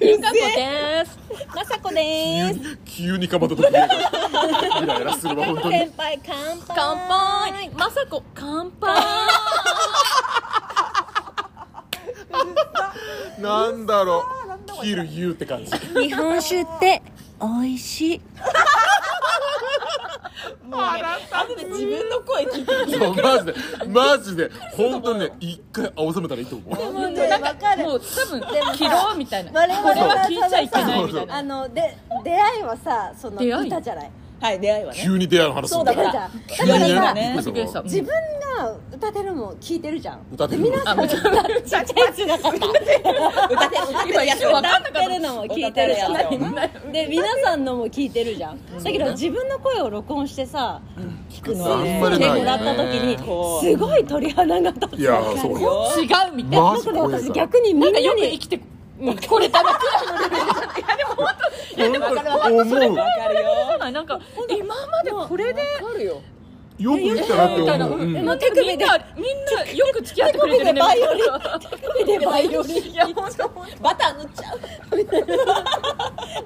[0.00, 1.18] ゆかこです。
[1.54, 2.78] まさこです。
[2.86, 5.78] 急にかまどとイライラするわ本当に。
[5.80, 6.74] 先輩乾杯。
[6.74, 7.70] 乾杯。
[7.70, 9.02] まさこ乾杯。
[13.38, 14.24] なんだろ
[14.80, 14.84] う。
[14.84, 15.70] 言うって感じ。
[16.00, 17.02] 日本酒って
[17.42, 18.20] 美味しい。
[20.64, 23.54] もうね後で自分の声聞いてそうマジで。
[23.88, 24.50] マジで。
[24.76, 26.92] 本当にね一回青ざめたらいいと思う。
[26.92, 27.84] もうねわかる。
[27.84, 29.50] もう多分でもさ切ろうみたいな。
[29.50, 31.36] こ我れ々は聞いちゃいけないみたいな。
[31.36, 33.66] あので出会いはさその出会い？
[33.68, 34.10] 歌じゃない
[34.42, 35.00] はい出会いはね。
[35.04, 35.76] 急に出会いの話する。
[35.76, 36.10] そうだから。
[36.10, 36.78] じゃん急にね。
[36.78, 37.80] だからさねびっくりした。
[37.80, 37.86] うん。
[37.86, 38.08] 自分
[38.58, 40.20] が歌ってるのも聞いてるじゃん。
[40.32, 44.26] 歌ってるあもうちょっとちっちゃい字だから歌って歌ってる。
[44.26, 46.92] やつ今わかんな歌ってるのも聞いてるじゃ歌ってるん。
[46.92, 48.58] で皆さんのも聞いてるじゃん。
[48.82, 50.82] だけど自分の声を録音してさ
[51.30, 53.64] 聞くのはあんねまりなもらった時にこう。
[53.64, 55.00] すごい鳥肌が立つ。
[55.00, 55.88] いやーそうよ。
[55.96, 56.62] 違うみたいな。
[56.62, 58.60] マなんかね私逆にみんなんなかよく生にきて
[59.28, 59.70] これただ
[61.76, 65.62] 本当に思うわかるよないなんか今までこれで
[66.78, 68.16] よよく言ったなって思う、うん。
[68.16, 71.24] えもう手首でみんなみんなよく付き合ってくれてるねバイオリン。
[71.70, 72.76] 手首でバイオリン。
[72.92, 73.48] いや本当
[73.82, 74.60] バター塗っちゃう。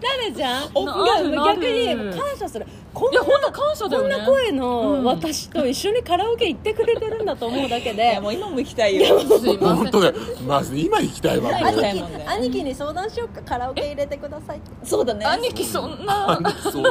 [0.00, 2.66] 誰じゃん逆に感謝する。
[2.92, 4.14] こんないや本当感謝だよね。
[4.14, 4.56] こんな声うん。
[4.56, 8.18] の私と一緒にカラオケ行ってくれてるんだと思うだけで。
[8.20, 9.18] もう今も行きたいよ。
[9.60, 10.14] 本当だよ。
[10.46, 11.50] まず今行きたいわ。
[12.26, 13.42] 兄貴に相談しようか。
[13.42, 15.24] カラオケ入れてくださいそうだね。
[15.26, 16.38] 兄貴そんな。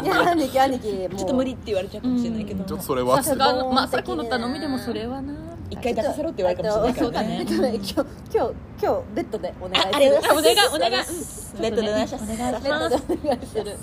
[0.04, 1.10] いや兄貴兄貴もう。
[1.15, 2.63] ちょっと無理って言われちゃうかもしれないけど。
[2.63, 5.34] ちょっとそれはさすがのまさこの頼みでもそれはな。
[5.69, 7.38] 一回出させろって言われるかもしれないからね。
[7.39, 7.76] えっとね。
[7.76, 10.00] 今日今日今日ベッドでお願いす。
[10.00, 11.62] るお願いお願い。
[11.62, 12.28] ベッドでお願いします。
[12.28, 13.63] ベッドでお願いす。
[13.63, 13.78] る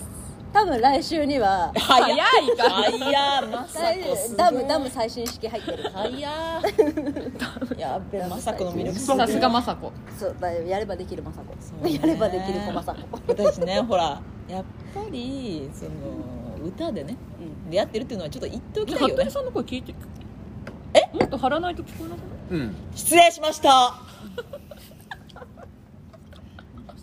[0.53, 1.73] 多分来週には。
[1.75, 2.57] 早早い。
[2.57, 6.19] か早まさこダムダム最新式入ってる早
[7.77, 9.93] やっべまさこの魅力すさすがまさこ。
[10.19, 10.67] そうだよ。
[10.67, 11.55] やればできるまさこ。
[11.89, 13.19] やればできる子まさこ。
[13.27, 15.91] 私ねほらやっぱりその
[16.65, 17.17] 歌でね
[17.73, 19.15] 出会ってるっていうのはちょっと言っておきたいよね。
[19.15, 19.95] 服部さんの声聞いて
[20.95, 21.17] え？
[21.17, 22.25] もっと張らないと聞こえなくな
[22.59, 22.61] い？
[22.61, 23.95] うん失礼しました。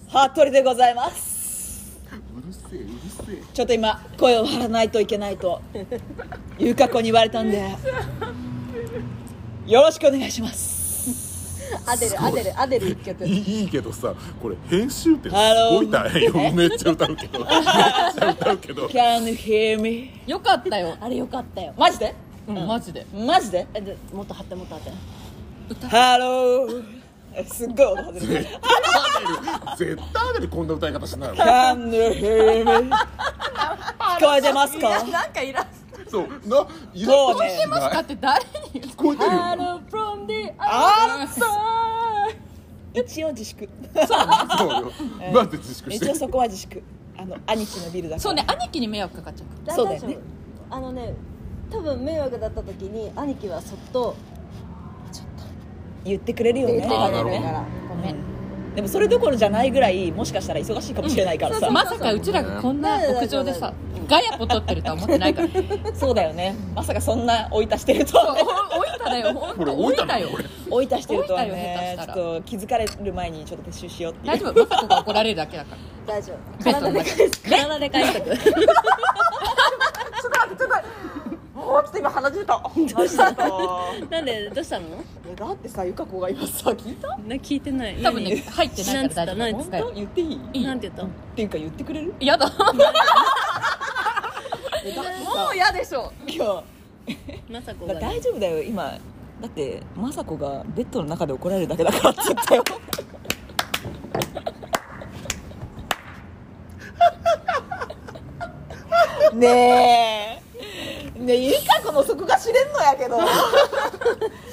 [0.30, 2.00] 服部でございます。
[2.12, 2.92] うるせえうる
[3.26, 3.44] せえ。
[3.54, 5.62] ちょっと今声を張らないといけないと
[6.58, 7.76] ゆか子に言われたんで。
[9.68, 10.79] よろしくお願いします
[11.86, 13.26] アデルアデルアデル一曲。
[13.26, 15.38] いいいいけどさこれ編集点す
[15.72, 16.34] ごい大変よ。
[16.54, 17.40] めっちゃ歌うけど。
[17.40, 18.88] めっちゃ歌うけど。
[18.88, 20.12] Can you hear me?
[20.28, 20.98] よかったよ。
[21.00, 21.74] あれよかったよ。
[21.78, 22.16] マジで？
[22.48, 23.06] うんマジで。
[23.14, 23.68] マジで？
[23.74, 24.92] えでもっと張ってもっと張って。
[25.88, 26.84] ハロー
[27.36, 28.28] えすっごい音外れる。
[28.28, 28.60] 絶対
[29.14, 29.96] アデル。
[29.96, 31.36] 絶対アデルこんな歌い方しないわ。
[31.36, 32.90] Can you hear me?
[32.90, 35.04] 聞こえてますか？
[35.04, 35.66] なんかいらっ
[36.10, 36.24] そう。
[36.48, 38.44] なイラッとしないかって誰
[38.74, 39.38] に聞こえてるよ。
[39.38, 41.28] Hello from the あ
[42.94, 43.70] outside 一応自粛。
[44.08, 44.70] そう。
[44.70, 44.92] よ。
[45.34, 45.50] なん。
[45.50, 46.06] で自粛して。
[46.06, 46.82] る一応そこは自粛。
[47.18, 48.20] あの兄貴のビルだから。
[48.22, 50.18] そうね兄貴に迷惑かかっちゃうだそうだよね。
[50.70, 51.14] あのね
[51.72, 54.16] 多分迷惑だった時に兄貴はそっと
[56.04, 56.78] 言ってくれるよね。
[56.78, 57.30] 言ってあーなるほど。
[57.30, 58.16] くれるからごめん。
[58.76, 63.74] でもそれどころじゃないぐらいもしかしたら忙しいかもしれないからさ、まさかうちらがこんな屋上でさ
[64.10, 65.48] ガヤポ撮ってるとは思ってないから。
[65.94, 66.56] そうだよね。
[66.76, 68.42] まさかそんな追い足してるとはね。
[68.74, 69.34] お置いただよ。
[69.34, 70.30] 本これ当置いたの置いたよ。
[70.72, 72.36] 追い足してるとは追いたよねちょっ下手したら。
[72.40, 74.34] と気づかれる前にちょっと撤収しようっていう。
[74.34, 74.66] 大丈夫？
[74.66, 75.76] まさこが怒られるだけだか
[76.08, 76.16] ら。
[76.16, 76.64] 大丈夫。
[76.64, 77.42] ベッドの中体で返す。
[77.42, 78.30] 体で返しとく
[81.56, 82.62] もうちょっと今鼻血出た。
[82.64, 84.88] どうしたのなんでどうしたの？
[85.36, 87.96] だってさゆか子が今さ聞いたな聞いてない。
[88.02, 89.60] 多分ね入ってないから大丈夫。
[89.60, 89.78] なんつった？
[89.78, 89.94] 本当？
[89.96, 90.40] 言っていい？
[90.54, 91.06] いいなんて言った？
[91.06, 92.14] っていうか言ってくれる？
[92.20, 92.52] やだ
[94.96, 96.12] だってうさ嫌でしょ。
[96.28, 96.64] 今
[97.50, 98.98] まさこが日大丈夫だよ今。
[99.42, 102.64] だって雅子がベッドの中で怒られるだけだからって言ったよ。
[109.34, 110.42] ね
[111.16, 111.20] え。
[111.20, 113.18] ねえゆか子の底が知れんのやけど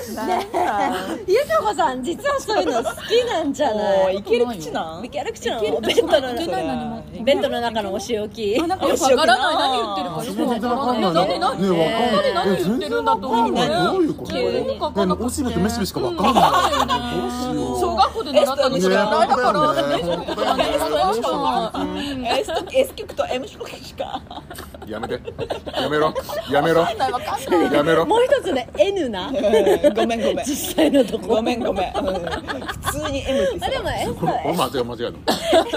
[0.09, 4.17] ゆかこさん実はそういうの好きなんじゃもない？
[4.17, 5.05] ういける口なん？
[5.05, 8.57] いける口なのいけるベッドのいけない何もベッドの中のお仕置き。
[8.67, 9.57] なんかよくわからない。
[9.57, 11.13] 何言ってるかよくわからない。
[11.13, 11.59] 何何
[12.57, 15.25] 言ってるんだと思うえどういうこと？
[15.27, 17.03] おしべとめしべしかわかんない
[17.81, 19.63] 小学校で習ったのしかないだから
[22.73, 24.21] S 曲と M 曲しか
[24.87, 25.21] やめて
[25.81, 26.15] やめろ
[26.51, 26.83] やめろ
[27.73, 29.31] やめろもう一つね N な
[29.97, 30.45] ごめんごめん。
[30.45, 31.27] 実際のとこ。
[31.29, 32.15] ごめんごめん、うん。
[32.15, 35.19] 普通に M っあでも S これこれ間違い間違いの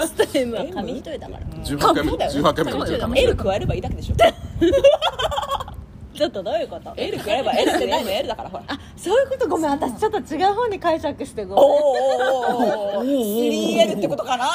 [0.02, 1.40] ？S と M は紙一重だから。
[1.64, 4.14] 18回目18回目 L 加えればいいだけでしょ
[6.20, 8.64] ちょっとどういうこと？L 加えれば L って何も L だからほら。
[8.68, 9.48] あそういうこと？
[9.48, 12.76] ごめん私ちょっと違う方に解釈してごおめん。
[12.76, 14.44] おお 3L ってことかな？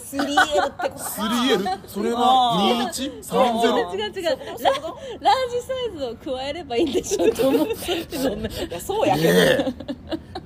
[0.00, 2.60] 3L ってことかな？3L それは
[2.96, 4.22] 違う2130違う違う。
[4.22, 4.38] ララー
[5.50, 7.74] ジサイズを加えればいいんでしょと思って。
[8.28, 9.74] ごめんいやそうやけど、ね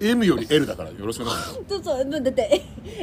[0.00, 0.08] え。
[0.08, 2.62] M より L だからよろしくお願いしますちょっとだって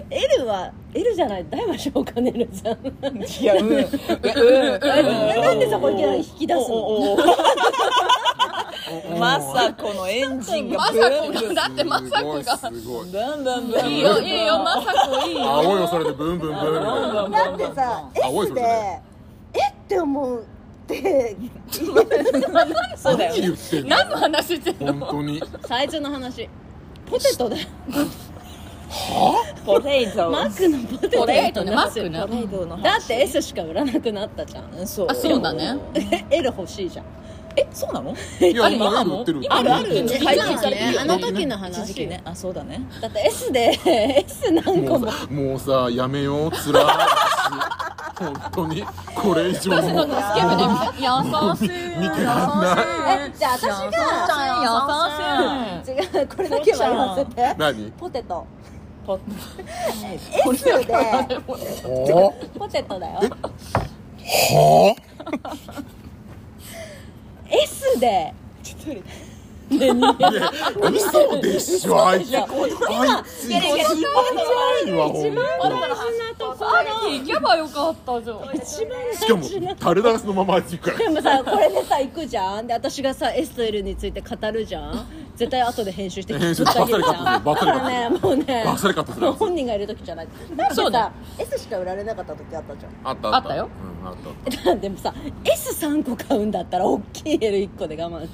[0.09, 1.45] L は L じゃない？
[1.49, 2.77] 大魔性兼ねるじゃん。
[2.85, 3.71] いやうん。
[3.73, 4.77] いやう
[5.37, 5.41] ん。
[5.41, 7.10] なんでそこいきなり引き出すの？
[9.19, 11.43] まさこのエンジンがまブンブン。
[11.43, 12.57] さこがだってまさこが。
[12.57, 13.85] すごいすごいブンブンブン。
[13.91, 15.43] いいよいいよまさこいいよ。
[15.51, 18.61] 青いよそれでブンブンブンみたいなだってさ青い S で。
[18.61, 18.99] え
[19.69, 20.43] って思うっ
[20.87, 21.35] て。
[22.95, 23.95] そうだよ何言ってんの？
[23.97, 24.93] 何の話してんの？
[25.05, 25.43] 本当に。
[25.67, 26.49] 最初の話。
[27.09, 27.67] ポテトだよ
[29.65, 32.19] ポテトマックのポテトポテトねマックね。
[32.21, 32.83] ポテトの話。
[32.83, 34.73] だって S しか売らなくなったじゃん。
[34.73, 35.77] うんそうあそうだね
[36.29, 37.05] L 欲しいじゃん。
[37.55, 38.11] えそうなの？
[38.11, 39.03] いや今？
[39.03, 39.41] 売ってる。
[39.49, 39.73] ある？
[39.73, 39.87] ある。
[40.99, 42.21] あの時の一話時期ね。
[42.25, 42.81] あそうだね。
[43.01, 43.77] だって S で
[44.25, 44.99] S 何個も。
[44.99, 46.51] もうさもうさやめよう。
[46.51, 46.85] つらい
[48.17, 48.83] 本当に。
[49.15, 50.63] これ以上私ののスケベで
[50.97, 51.07] 優
[51.57, 51.99] しい。
[51.99, 52.75] 見てらんな
[53.17, 53.27] い。
[53.27, 53.69] えじゃあ私が。
[55.83, 55.91] 優しい。
[55.91, 57.55] 違うこれだけは言わせて。
[57.57, 57.91] 何？
[57.91, 58.47] ポテト
[59.05, 59.19] ポ
[60.53, 61.39] S で
[62.57, 63.19] ポテトだよ。
[64.23, 64.95] は
[67.49, 68.33] S で
[69.73, 72.45] あ嘘でしょあいつあい
[73.25, 76.51] つ一番悪いわほんと
[77.09, 87.43] 行けばよかったじゃん一番しかも垂れ流すのまま行くからでもさこれでさ行くじゃんで私がさ S と L について語るじゃん絶対後で編集して編集送ってあげるじゃん。
[87.43, 90.27] バッサリカットするだからねもうねバッサリカットする本人がいる時じゃない。
[90.55, 92.91] だってそうださ S しか売られなかった時あったじゃん。
[93.03, 93.55] あったあった。
[93.55, 93.69] よ。
[94.01, 94.15] うんあっ
[94.63, 95.13] たあっでもさ
[95.43, 98.27] S3 個買うんだったら大きい L1 個で我慢。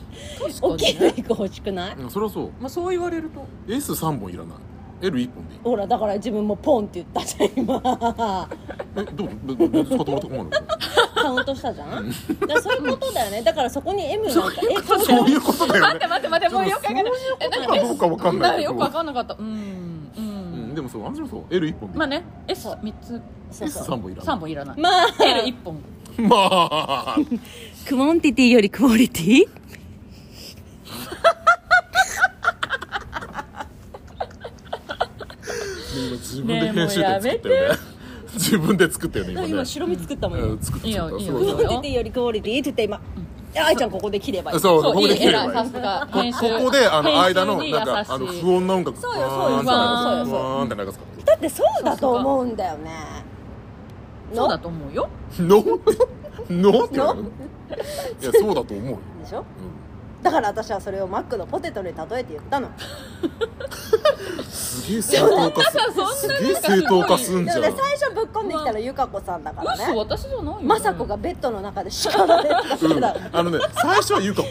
[0.61, 1.95] 大きい L1 個欲しくない？
[1.95, 2.51] たうんそれはそう。
[2.59, 3.45] まあそう言われると。
[3.67, 4.57] S3 本いらない。
[5.01, 5.59] L1 本でいい。
[5.63, 8.49] ほらだから自分もポンって言ったじゃん今。
[8.95, 9.29] えどう？
[9.45, 9.85] どどどう？
[9.85, 10.61] 使ってもらった？
[10.61, 10.67] の
[11.27, 12.09] カウントしたじゃん？
[12.09, 13.41] だからそういうことだよね。
[13.41, 15.93] だからそこに M なんかえ買うじゃんそういうことだよね。
[15.93, 17.05] 待って待って待ってもうよくわかんない。
[17.39, 18.51] えそうかどうかわかんない。
[18.51, 19.35] けどよくわかんなかった。
[19.37, 21.53] うんううんんでもそう私もそう。
[21.53, 21.97] L1 本で。
[21.97, 23.21] まあね S3 つ。
[23.51, 23.97] そうそう。
[23.97, 24.37] S3 本いら3ない。
[24.39, 24.79] 本いらない。
[24.79, 25.07] まあ。
[25.19, 25.81] L1 本。
[26.29, 27.17] まあ。
[27.87, 29.47] クモンティティよりクオリティ？
[35.97, 37.79] 今自分で編集点作ったよね
[38.33, 39.47] 自分で作ったよね今ね。
[39.49, 41.39] 今白身作ったもんようん作ったいいよいいよ。
[41.39, 43.01] ク作ったそうモンティよりクオリティって言って今。
[43.55, 44.59] あ愛ちゃんここで切ればいい。
[44.59, 45.51] そうここで切ればいい。
[45.51, 50.95] さすがこここであの間のなんかあの不穏な音楽そうよそうよそうよそうよ。
[51.25, 52.91] だってそうだと思うんだよね。
[54.33, 55.09] そうだと思うよ。
[55.39, 56.07] らノー
[56.49, 56.95] ノーって
[58.23, 58.99] いやそうだと思うよ。
[59.23, 59.43] でしょ？
[60.27, 62.69] だから私はそれをマックのポテトに例えて言ったの。
[64.49, 65.77] すげえ正当化す
[66.21, 67.61] すげえ正当化すんじゃん。
[67.61, 72.93] でもね最初ぶっ込んできたのゆかこさんだから嘘ね私じゃないよまさこがベッドの中で叱られてたうん。
[73.01, 74.47] からあのね最初は言うかも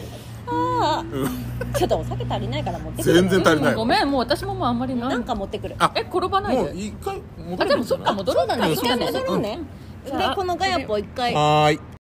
[1.77, 3.15] ちょっとお酒足りないから持ってくる。
[3.15, 3.75] 全然足りない。
[3.75, 5.77] ごめんもう私ももうあんまりななんか持ってくる。
[5.79, 7.69] あえ転ばないもうで一回戻あればいいんじゃない？
[7.69, 9.59] でもそっか戻ろうだね一回戻ろうね
[10.07, 11.35] でこのガヤポ一回。
[11.35, 11.96] はーい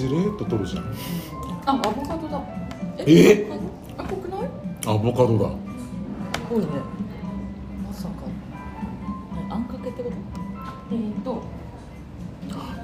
[0.00, 0.84] しれっと取るじゃん。
[1.66, 2.40] あアボカドだ。
[3.06, 3.46] え
[3.98, 4.40] あ濃くない？
[4.86, 5.50] アボカドだ。
[6.50, 6.66] 多いね。
[7.86, 8.14] まさか。
[9.50, 10.16] あんかけってこと？
[10.92, 11.42] えーと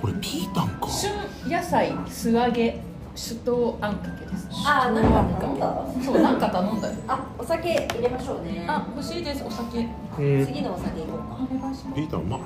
[0.00, 0.88] これピータンか。
[0.88, 1.10] 旬
[1.50, 2.82] 野菜素揚げ
[3.14, 4.46] 酒盗あんかけです。
[4.66, 6.94] あなんか頼んだそうなんか頼んだよ。
[7.08, 8.66] あお酒入れましょうね。
[8.68, 9.42] あ欲しいです。
[9.42, 9.78] お酒。
[10.18, 10.46] うん。
[10.46, 11.38] 次のお酒いこうか。
[11.50, 11.94] お願いします。
[11.94, 12.40] ピータンうまっ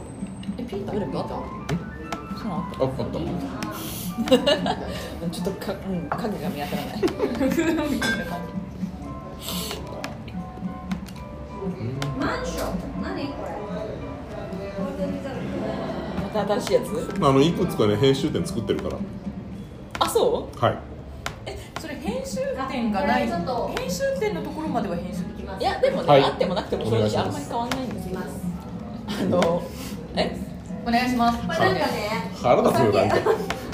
[0.58, 1.38] えピーターピーター
[2.38, 3.18] そうなのああった
[5.32, 7.00] ちょっとか、うん、影が見当たらない。
[12.18, 13.02] マンション？
[13.02, 13.50] 何これ？
[16.34, 17.14] また新しいやつ？
[17.20, 18.96] あのいくつかね編集点作ってるから。
[20.00, 20.78] あそはい。
[21.46, 22.38] えそれ編集
[22.70, 23.28] 点がな編
[23.88, 26.22] 集点のところまでは編集できまういやでもね、はい。
[26.24, 28.20] あってもなくても正直あんまり変わんないんですよ。
[29.08, 29.62] あの
[30.16, 30.36] え？
[30.86, 31.38] お願いします。
[31.46, 33.16] これなんかね腹立つよなんか。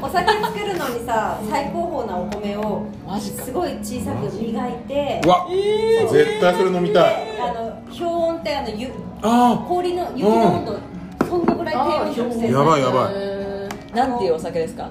[0.03, 2.87] お酒作るのにさ最高峰なお米を
[3.21, 7.25] すごい小さく磨いてうわ、絶対それ飲みたい。
[7.27, 8.93] であの氷温ってあのゆ
[9.23, 10.79] あ氷の雪の温度、
[11.27, 13.15] そんなぐらい低温調整やばいやばい。
[13.15, 14.91] えなんていうお酒ですか？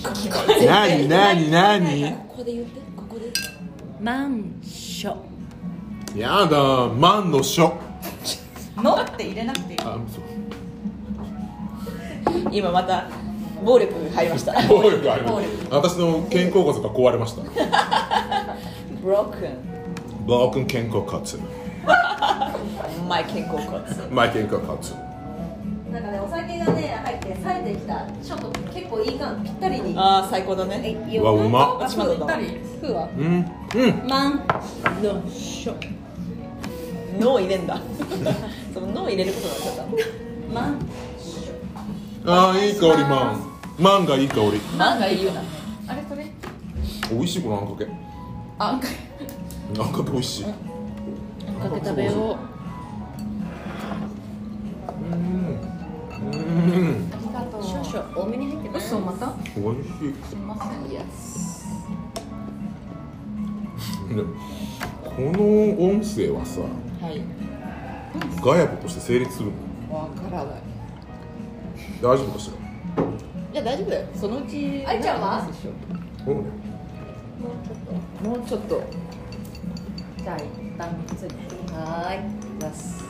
[0.00, 3.32] あなになになにここで言ってここで。
[4.00, 5.16] マンショ
[6.16, 7.76] やだマンの書。
[8.76, 9.80] ーのって入れなくていい。
[9.80, 10.24] あそう
[12.50, 13.08] 今また
[13.64, 14.52] 暴力入りました。
[14.68, 15.24] 暴力ある。
[15.70, 17.42] 私の肩甲骨が壊れました。
[19.02, 21.22] ブロックンブロークン肩甲骨。
[23.08, 23.80] マイ肩甲骨。
[24.10, 24.78] マイ肩甲骨。
[25.92, 28.06] なんかねお酒がね入って冴えてきた。
[28.22, 29.94] ちょっと結構いい感ぴったりに。
[29.96, 30.90] ああ最高だね。
[31.08, 31.82] いいうわうまっ。
[31.82, 32.28] あ島田だわ
[32.80, 33.08] 風は？
[33.16, 33.46] うん。
[33.74, 34.08] うん。
[34.08, 34.46] マン
[35.02, 35.74] のショ
[37.18, 37.80] 脳入れんだ。
[38.74, 40.60] その脳入れることになっちゃった。
[40.60, 40.78] マン。
[42.26, 43.42] あーいい香りマン。
[43.78, 44.60] マンがいい香り。
[44.76, 45.42] マンがいいよな。
[45.88, 46.26] あれそれ？
[47.10, 47.86] 美味しいこのあんかけ。
[48.58, 48.88] あんか
[49.78, 50.44] あんかけ美味しい。
[50.44, 50.50] か
[51.70, 52.14] け食べよう。
[55.14, 55.58] うん。
[57.12, 57.62] ありがとう。
[57.62, 59.32] 少々多めに入ってます嘘また？
[59.56, 60.14] 美味しい。
[60.28, 61.02] すみませんいや。
[65.04, 65.38] この
[65.84, 66.60] 音声はさ
[67.00, 67.22] はい。
[68.42, 69.50] ガヤボとして成立する
[69.88, 69.96] の？
[69.96, 70.62] わからない。
[72.02, 72.52] 大丈夫かしい
[73.54, 74.06] や大丈夫だよ。
[74.14, 75.42] そのうちあいちゃんは？
[75.42, 75.72] 話しよ
[76.26, 76.42] らうんう
[78.22, 78.82] もうちょっと。
[80.18, 80.42] じゃあ一
[80.76, 81.34] 旦ついて
[81.72, 82.20] はーい
[82.58, 83.04] 出す。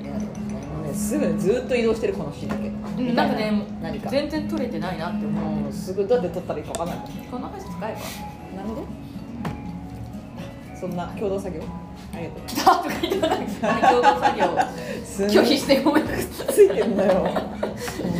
[0.00, 2.68] ありがとうございもうねすぐずっと移動してるこのシーンだけ。
[3.02, 3.14] うん。
[3.14, 4.10] なんかね何か。
[4.10, 5.54] 全然取れてないなって思う。
[5.60, 7.08] もうすぐどうやって撮ったらいいかわかんないもん。
[7.30, 7.98] この話使えば。
[8.56, 8.86] なるほど
[10.80, 11.62] そんな共同作業？
[12.18, 12.46] ありがとう。
[12.56, 13.38] だとか言ってない
[13.80, 14.44] 共同作業
[15.28, 16.22] 拒否してごめんなさい。
[16.52, 17.12] ついてんだよ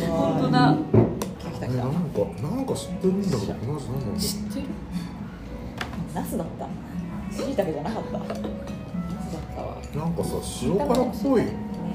[0.07, 0.75] 本当だ。
[1.39, 1.91] 来た来たえなんか
[2.41, 4.65] なんか知ってるんだけどこのなんだ知ってる？
[6.13, 6.65] ナスだった。
[7.35, 8.19] しいたけじゃなかった。
[8.19, 8.41] ナスだっ
[9.55, 9.77] たわ。
[9.95, 10.29] なんかさ
[10.63, 11.43] 塩辛っぽい。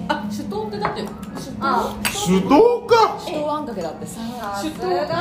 [0.07, 1.03] あ首都ってだって
[1.61, 1.97] あ。
[2.27, 3.19] 手動か！
[3.27, 4.21] 塩あんかけだってさ。
[4.62, 5.19] 首都だから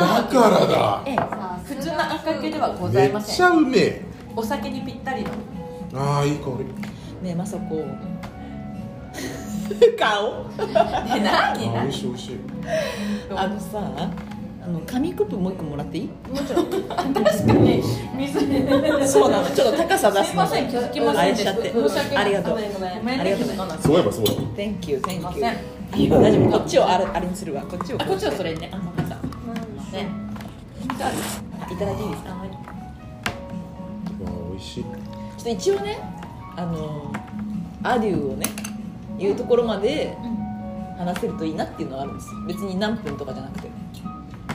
[0.67, 1.03] だ。
[1.05, 1.15] ええ。
[1.63, 3.35] 普通のあんかけではござめっいません。
[3.35, 4.05] ちゃうめえ。
[4.35, 5.29] お酒にぴったりの
[5.95, 6.65] ああいい香り。
[6.65, 7.85] ねえまさこ
[9.97, 11.29] 顔え何？
[11.29, 12.39] あー美味しい美味しい。
[13.35, 13.79] あのさ
[14.65, 16.09] あの紙コップもう一個もらっていい？
[16.29, 16.69] もちろん。
[16.69, 16.83] 確
[17.47, 17.83] かに。
[18.17, 18.39] 水。
[19.07, 19.49] そうなの。
[19.49, 20.23] ちょっと高さ出すの。
[20.25, 21.71] すいません気づきませんあれしちゃって。
[21.71, 22.53] 申し訳ないありがとう。
[22.55, 23.21] ごめんごめんごめんね。
[23.21, 23.47] ありがとう。
[23.81, 25.45] そういえばそうだ Thank you Thank you.
[25.93, 26.51] すいい大丈夫。
[26.57, 27.61] こっちをあれあれにするわ。
[27.61, 27.97] こっちを。
[27.99, 28.69] こっちはそれね。
[28.73, 29.15] あ分かった
[29.97, 30.07] ね
[31.71, 32.35] いただいていいですか？
[34.51, 34.85] 美味しい
[35.37, 35.99] ちょっと一応ね
[36.55, 37.11] あの
[37.83, 38.45] アデューをね
[39.17, 40.15] 言うところまで
[40.97, 43.73] 話せるといいなっていうのがあるんです別に何分とかじゃなくて。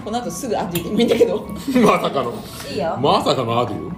[0.05, 1.45] この後すぐアデューでもいいんだけど。
[1.85, 2.33] まさかの。
[2.71, 2.97] いいよ。
[2.97, 3.91] まさかのアデュ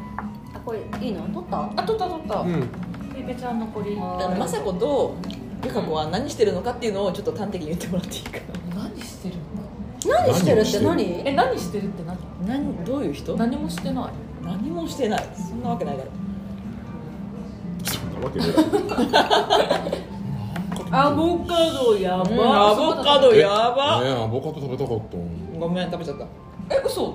[0.55, 1.21] あこれいいの？
[1.29, 1.71] 取った？
[1.77, 2.40] あ取った取った。
[2.40, 2.69] うん。
[3.14, 5.14] ペペちゃん残りだから雅子と
[5.62, 8.38] 由香子は何してるのかっていうのをちょっと端的に言ってもらっていいか
[8.75, 10.19] 何してるの？
[10.25, 10.85] 何してるって何？
[10.97, 12.16] 何え何してるって何？
[12.47, 12.85] 何？
[12.85, 13.37] どういう人？
[13.37, 14.05] 何もしてない。
[14.43, 15.29] 何もしてない。
[15.37, 16.11] そんなわけないだろ
[18.20, 18.46] なわけね
[20.92, 24.00] アボカドやば、うんアボカドやば。
[24.02, 25.16] ねえアボカド食べたかった
[25.59, 26.24] ごめん食べちゃった。
[26.74, 27.14] え嘘。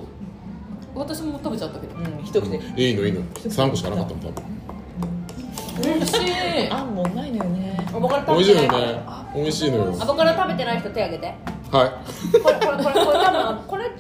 [0.96, 1.96] 私も食べちゃったけど。
[1.98, 2.58] うん一口で。
[2.78, 3.22] いいのいいの。
[3.36, 5.94] 3個しかなかったの多分。
[5.98, 6.72] 美味しい。
[6.72, 7.86] あんもうないのよね。
[7.94, 9.02] アボカド美味しいよ食べてないね。
[9.36, 9.94] 美味しいのよ。
[10.00, 11.56] アボカド食べてない人手挙げて。
[11.72, 11.92] は
[12.32, 13.92] これこれこれこれ多分これ違う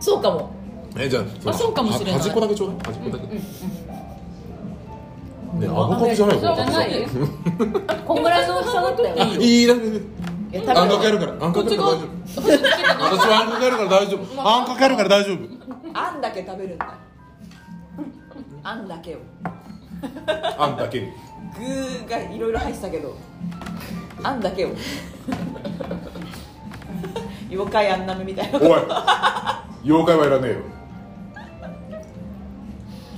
[0.00, 0.50] そうかも
[0.96, 3.36] いえじゃああそうかもしれないは端っこだけちょうだい端っこだけ
[5.54, 7.06] ねアボカドじゃないそうじゃない。
[8.06, 9.14] こんぐらいの大きさだったよ。
[9.18, 12.08] あいあんかけるからあんかけるから大丈夫
[13.04, 15.38] 私はあんかけるから大丈夫あんかけるから大丈夫
[15.94, 16.94] あんだけ食べるんだ
[18.62, 19.18] あんだけを
[20.58, 21.08] あんだけに
[21.58, 23.16] 具がいろいろ入ってたけど
[24.22, 24.70] あんだけを
[27.50, 28.68] 妖怪あんなめみたいなおい
[29.84, 30.58] 妖怪はいらねえよ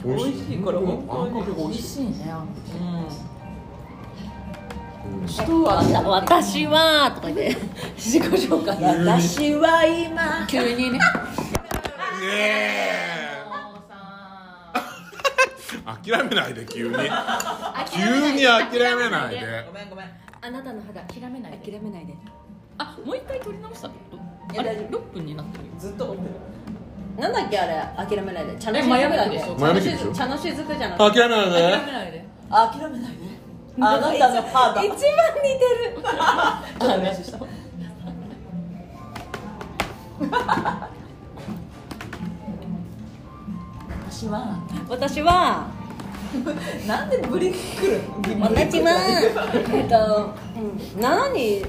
[0.06, 1.44] 美美味しいこれ本当に。
[1.46, 2.32] 美美味しい味しいね。
[5.10, 5.26] うん。
[5.26, 7.60] 人は私はとか言って。
[7.96, 8.76] 自己紹介。
[8.80, 10.46] 私は今。
[10.46, 10.98] 急にね。
[10.98, 11.00] ね
[12.22, 13.36] え。
[15.84, 16.94] 諦めないで急に。
[17.90, 19.64] 急に諦めないで。
[19.66, 20.06] ごめんごめん。
[20.40, 21.72] あなたの肌諦めないで。
[21.72, 22.14] 諦めないで。
[22.78, 24.60] あもう一回取り直したってこと？
[24.60, 26.34] あれ大丈6分になってるずっと思ってる
[27.18, 28.56] なんだっけあれ諦めないで。
[28.58, 29.38] 茶のしょだっけ？
[29.38, 29.54] でしょ？
[29.56, 31.20] 雫茶の雫じゃなくて。
[31.20, 31.60] 諦めないで。
[31.72, 32.24] 諦めないで。
[32.50, 33.36] あ諦めないで。
[33.78, 35.08] あなたの肌一番似て
[35.84, 36.00] る。
[36.18, 36.64] あ
[37.02, 37.38] 練習 した。
[44.10, 44.56] 私は。
[44.88, 45.66] 私は。
[46.86, 48.90] なんでブリックるの私は。
[49.74, 51.00] えっとうん。
[51.00, 51.64] 何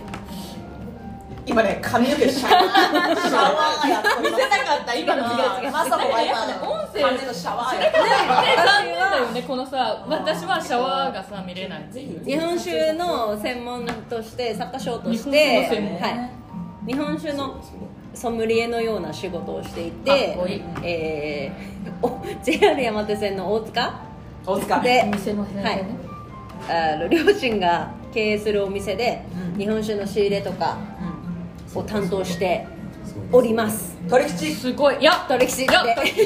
[1.47, 5.21] 今ね髪の毛シャワーシャワーやって見せたかった今の。
[5.23, 11.89] 違う違うまさこが今音声髪のシャワーやって残念だよねこのさ私はシャワーがさ見れない。
[12.25, 16.01] 日本酒の専門として作家賞とし日て本酒の専門。
[16.01, 16.31] はい、
[16.85, 17.63] 日本酒の
[18.13, 20.63] ソムリエのような仕事をしていかていい。
[20.83, 24.01] えーお JR 山手線の大塚
[24.45, 24.79] 大塚。
[24.81, 25.09] で
[26.69, 29.59] あの両親が経営するお店でうん。
[29.59, 30.77] 日本酒の仕入れとか
[31.75, 32.65] を担当して
[33.31, 33.97] おります。
[34.09, 34.99] 取り口すごい。
[34.99, 36.25] いや取引士でいやガい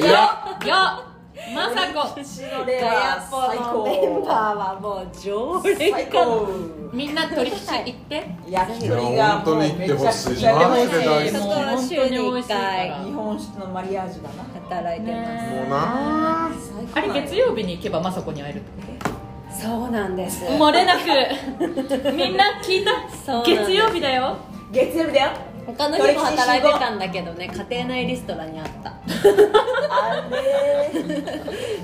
[0.64, 1.08] いや
[1.54, 2.16] まさこ。
[2.16, 6.48] のレヤポ最のメン高バーはもう常連最高。
[6.92, 8.36] みんな取引行って。
[8.48, 14.44] 焼きいや鳥がもう本当に行ってめちゃくほしいちゃでもマジで大そこ好きは週に1回日本酒のマリアージュだな。
[14.44, 16.50] 働いてます、ねもうな。
[16.94, 19.10] あれ月曜日に行けばまさこに会えるってこ
[19.50, 20.46] そうなんです。
[20.46, 21.00] と漏れなく。
[22.12, 23.42] みんな聞いた。
[23.42, 24.36] 月曜日だよ
[24.72, 25.30] 月曜日だよ。
[25.66, 28.90] 他の日も働いてたんだけどね家庭内リストラにあった。
[28.90, 28.94] あ
[30.32, 30.90] れ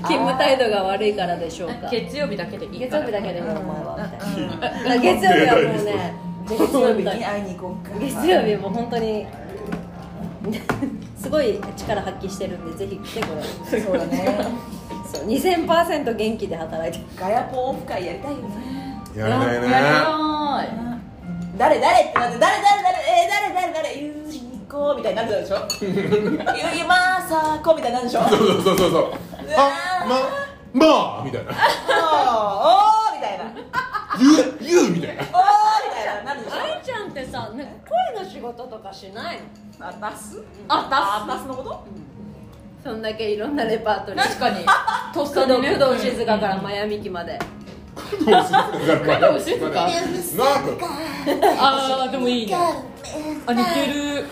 [0.03, 1.89] 勤務態度が悪いからでしょうか。
[1.89, 3.03] 月曜日だけでいい月から。
[3.03, 4.09] 曜日だけでいいお前は。
[4.35, 4.59] みうん。
[4.59, 6.13] たいな月曜日はもうね
[6.49, 7.97] 月曜日に会いに行こうか。
[7.99, 9.25] 月曜日もう本当に
[11.17, 14.37] すごい力発揮してるんでぜひ来てくださいそうだね。
[15.11, 16.97] そう2000%元気で働いて。
[16.97, 19.01] るガヤポンオフ会やりたいよね。
[19.15, 20.88] やりたいねやりたい
[21.59, 25.67] 誰誰ってなって誰誰誰えー、誰誰誰ゆうじにこうみたいになるでしょ？
[25.81, 25.89] ゆ
[26.79, 28.23] ゆまさこみたいになるでしょ？
[28.29, 29.11] そうそうそうそうそう。
[29.57, 30.15] あま
[30.71, 31.51] まあみたいな。
[31.51, 31.57] おー
[32.63, 33.43] おーみたいな。
[34.17, 35.23] ゆゆみたいな。
[35.23, 35.33] おーみ
[35.93, 36.55] たいななるでしょ？
[36.61, 37.63] 愛ちゃんってさなんか
[38.15, 39.39] 声の仕事とかしない
[39.79, 39.87] の？
[39.87, 40.87] あ出すあ
[41.27, 41.83] あ出すのこと？
[42.85, 44.23] そんだけいろんなレパートリー。
[44.23, 44.65] 確かに。
[45.13, 47.37] とっ工さにね藤工藤静香からマヤミキまで
[49.39, 50.87] 静 香なんか
[51.59, 52.55] あーでもいいね
[53.45, 54.25] あ似てる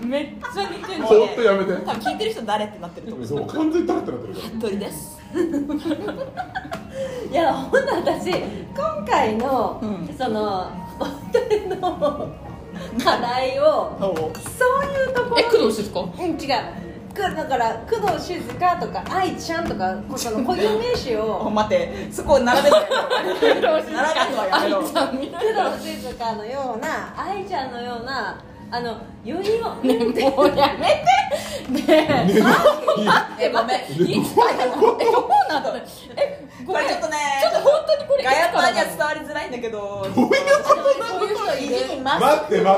[0.00, 5.18] めっちゃ似てるほんとやめて多分聞いてる人誰ってなってると思うそう完全にタレってなってるから鳥です
[7.30, 12.28] いやほんと私今回の、うんそのお一人の
[13.02, 16.42] 課題をそういうところえ工藤静香うん違うく
[17.22, 22.12] だから工藤静香とか愛ちゃんとかその固有名詞 おを待って。
[22.12, 22.76] そこ並べて。
[23.26, 24.80] 並べるのはやめろ。
[24.82, 24.86] 工
[25.76, 28.36] 藤静香のような愛ちゃんのような
[28.70, 29.94] あの世にもね
[30.30, 31.04] もうやめて。
[31.68, 34.46] ねええごめんえそう
[35.48, 35.76] なの
[36.16, 40.85] えこれちょっとねちょっと本当にこれガヤパンには伝わりづらいんだけどどういうこと
[41.76, 42.76] 待って待って待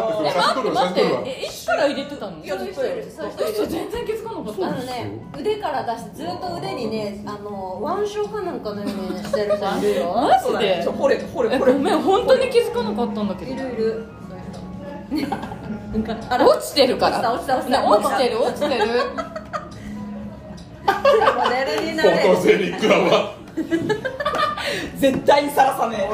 [0.60, 2.44] って待ってえいつから入れてたの？
[2.44, 3.52] いやそういう人いるそういう人いる。
[3.52, 4.66] 嘘全然気づかなかった。
[4.66, 10.12] あのね腕から出してずっと腕にねあの腕章かなんかのようにしてる人いるよ。
[10.16, 10.80] マジで？
[10.82, 13.52] ちょ掘れ掘れえ掘れごめん本当に気づかなかったんだけど。
[13.52, 14.04] いる
[16.38, 17.32] 落ちてるから。
[17.32, 18.16] 落ちた落ちたね落ちた。
[18.16, 18.42] 落ちてる？
[18.42, 18.84] 落ちてる？
[21.36, 22.16] モデルになフれ。
[22.22, 23.34] るォトセニックだわ
[24.96, 26.08] 絶対にさらさねえ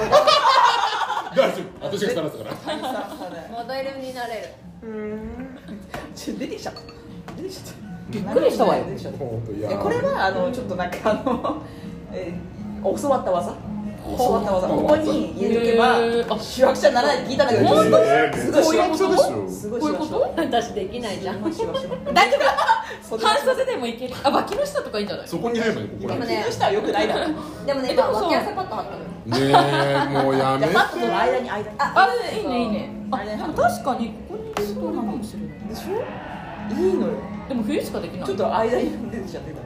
[1.37, 1.87] 大丈夫。
[1.87, 2.51] 私がさらすから。
[3.51, 4.49] モデルになれる。
[4.83, 5.59] えうん。
[6.15, 6.81] ちょ出てきちゃった。
[7.37, 7.85] 出てきちゃった。
[8.11, 8.85] びっくりしたわよ。
[8.85, 11.63] 出てきちゃった本当いやえこれはあのちょっとなんかあの、
[12.13, 13.51] えー、教わった技？
[13.51, 13.57] 教
[14.13, 14.53] わった。
[14.53, 15.77] 技ここに入れとけ
[16.29, 17.99] ば主役者にならないって聞いたんだけど本当？
[17.99, 20.21] にすごいめっちゃ役者でしょすごいこういうこと？
[20.37, 21.43] 私できないじゃん。
[21.45, 22.39] 大丈
[23.03, 23.27] そ夫？
[23.27, 24.15] 半袖でもいける。
[24.23, 25.29] あ脇の下とかいいんじゃない？
[25.29, 27.21] そこに入ればいいでもね気の下はよくないだろ。
[27.67, 28.99] でもね今脇汗パッド貼ってる
[29.51, 29.53] え
[30.23, 30.75] もうやめて。
[30.75, 32.91] パッの間に間にあいいねいいね。
[33.11, 33.17] あ
[33.57, 35.69] 確かにここにそうなのかもしれない。
[35.69, 36.75] でしょ？
[36.75, 37.13] いいのよ。
[37.49, 38.27] でも冬しかできない。
[38.27, 39.61] ちょっと間に出てきちゃってた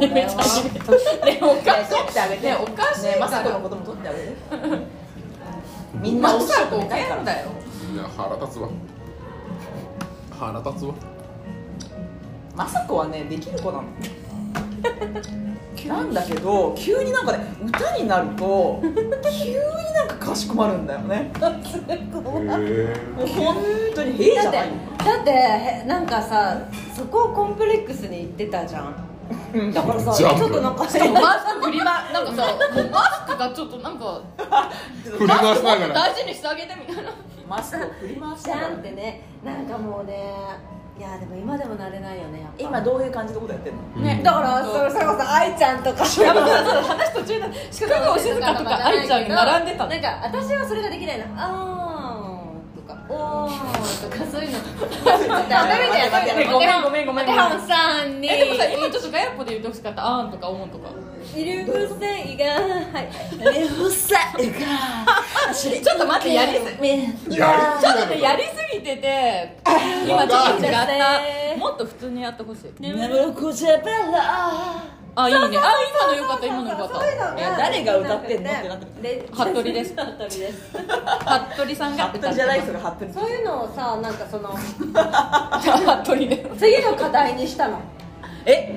[0.00, 4.34] めっちゃねおかしい取ってあげてねおかしいねマサコのことも取ってあげて
[5.94, 7.50] みんなまおっしゃさかると見たいからだよ
[7.92, 8.68] いや腹立つわ
[10.38, 10.94] 腹立つわ
[12.54, 13.84] マサコはねできる子なの
[15.86, 17.12] なんだけど急に。
[17.12, 18.06] なんかね歌に。
[18.08, 19.58] なると急に。
[19.94, 21.30] なんかかしこまるんだよね
[21.88, 23.56] えもう本
[23.94, 24.10] 当に。
[24.22, 26.60] へえじだってゃないだってへなんかさ
[26.94, 28.18] そこをコンプレックスに。
[28.18, 29.07] 言ってたじゃん
[29.74, 34.20] だからさちょっとなんかしかもマスク振りまなんかさもうマスクがちょっとなんか
[35.04, 35.94] 振り回しながら。
[35.94, 37.10] 大事にしてあげてみたいな。
[37.48, 39.22] マスクを振り回しじながらゃんってね。
[39.44, 40.34] なんかもうね
[40.98, 42.54] いやでも今でもなれないよねやっぱ。
[42.58, 44.02] 今どういう感じのことやってんの？
[44.02, 46.04] ねだからそれそれこそ愛ちゃんとか。
[46.22, 46.50] やばい。
[46.50, 51.24] 話途中だしかも静香とか愛ちゃんに並んでたのなんか私はそれができないの。
[51.36, 54.58] あーとかおーとかそういうの
[55.48, 60.90] ダメだよダメだよごめんごめんごめん手本さんにえでもさ今ちょっとガヤッポで言ってほしかったあんとかおんとか
[61.34, 67.48] イルフセイがはいレフサがちょっと待ってやりすぎちょっ
[68.00, 69.56] とねやりすぎてて
[70.06, 71.56] 今ちょっと違った。
[71.58, 72.70] もっと普通にやってほしい。
[72.78, 74.97] 眠るこじゃべら。
[75.20, 75.40] あいいね。
[75.40, 76.94] あ今のよかった今のよかった。
[76.94, 78.50] そういうのがいや誰が歌ってんの？
[78.52, 79.92] ってなってで服部です。
[79.94, 80.70] 服部です。
[81.56, 87.80] 服部さんがハットリじゃない人がハットリそういうのをさなんかその 服部で次の課題にしたの。
[88.46, 88.52] え？
[88.52, 88.76] へ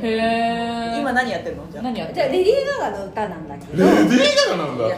[0.96, 1.64] え今何やってんの？
[1.72, 1.84] じゃあ。
[1.84, 3.84] 何やってじゃあレディー・ガガの歌なんだけど。
[3.86, 4.96] レディー・ガガなんだ。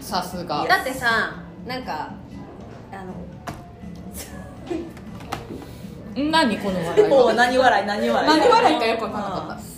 [0.00, 0.66] さすが。
[0.68, 1.34] だってさ
[1.64, 2.10] なんか
[2.92, 3.14] あの
[6.30, 7.36] 何この笑い？
[7.36, 8.40] 何笑い何笑い。
[8.40, 9.69] 何笑いかよく分かんなかっ行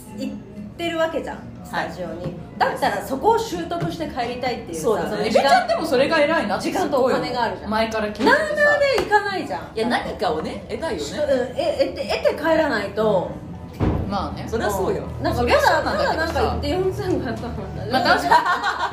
[0.83, 5.31] ってるわけじゃんスタジオに、だったらそこを習得して帰りたいっていうさそうだね。
[5.31, 7.71] ちゃんでもそれが偉いなって時間とお金があるじゃん。
[7.71, 8.57] 前から聞いててなさんなで
[8.99, 9.77] 行かないじゃん。
[9.77, 13.31] いや何かをね得たいようんねえ得て得て帰らないと。
[14.11, 14.45] まあね。
[14.47, 15.05] それはそうよ。
[15.23, 18.93] なんかそりゃただただなんか行って4500円まあ確かうんじゃあ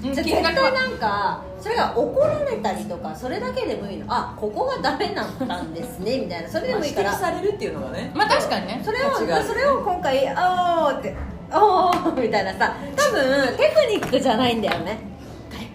[0.00, 4.06] 絶対なんかそれが怒られたりとかそれだけでもいいの。
[4.08, 5.24] あここがダメな
[5.60, 6.48] んですね みたいな。
[6.48, 7.10] それでもいいから。
[7.12, 8.10] 指摘されるっていうのがね。
[8.14, 8.80] まあ確かにね。
[8.82, 11.14] それをそれを今回「あー」って
[11.52, 14.98] 「おー」みたいなさ多分テクニックじゃないんだよね。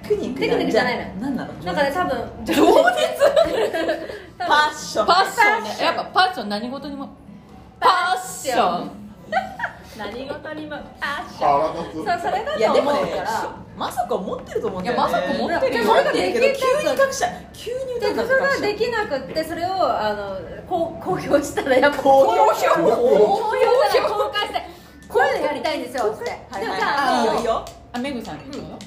[0.04, 1.04] テクニックテクニックじゃないの。
[1.22, 2.66] 何なのなんかね多分情熱？
[4.40, 5.06] パッション。
[5.08, 5.78] パッションね。
[5.82, 7.10] やっぱパッション何事にも。
[7.80, 9.05] パッション
[9.98, 11.94] 何事にもパッション腹立つ。
[11.96, 13.56] そうそれだいやとでもね思うから。
[13.78, 15.10] まさか持ってると思うんだよね。
[15.10, 19.70] いやまさか持ってるよ持ってるけどでき急に隠した急にでそれができなくってそれを
[20.00, 20.38] あの
[20.68, 22.70] こう公表したらやっぱ公表公表した
[24.02, 24.62] ら公開して
[25.10, 26.26] こういうのやりたいんですよっつって
[26.60, 27.24] でもじゃあい。
[27.24, 28.38] いよいいよあメグさん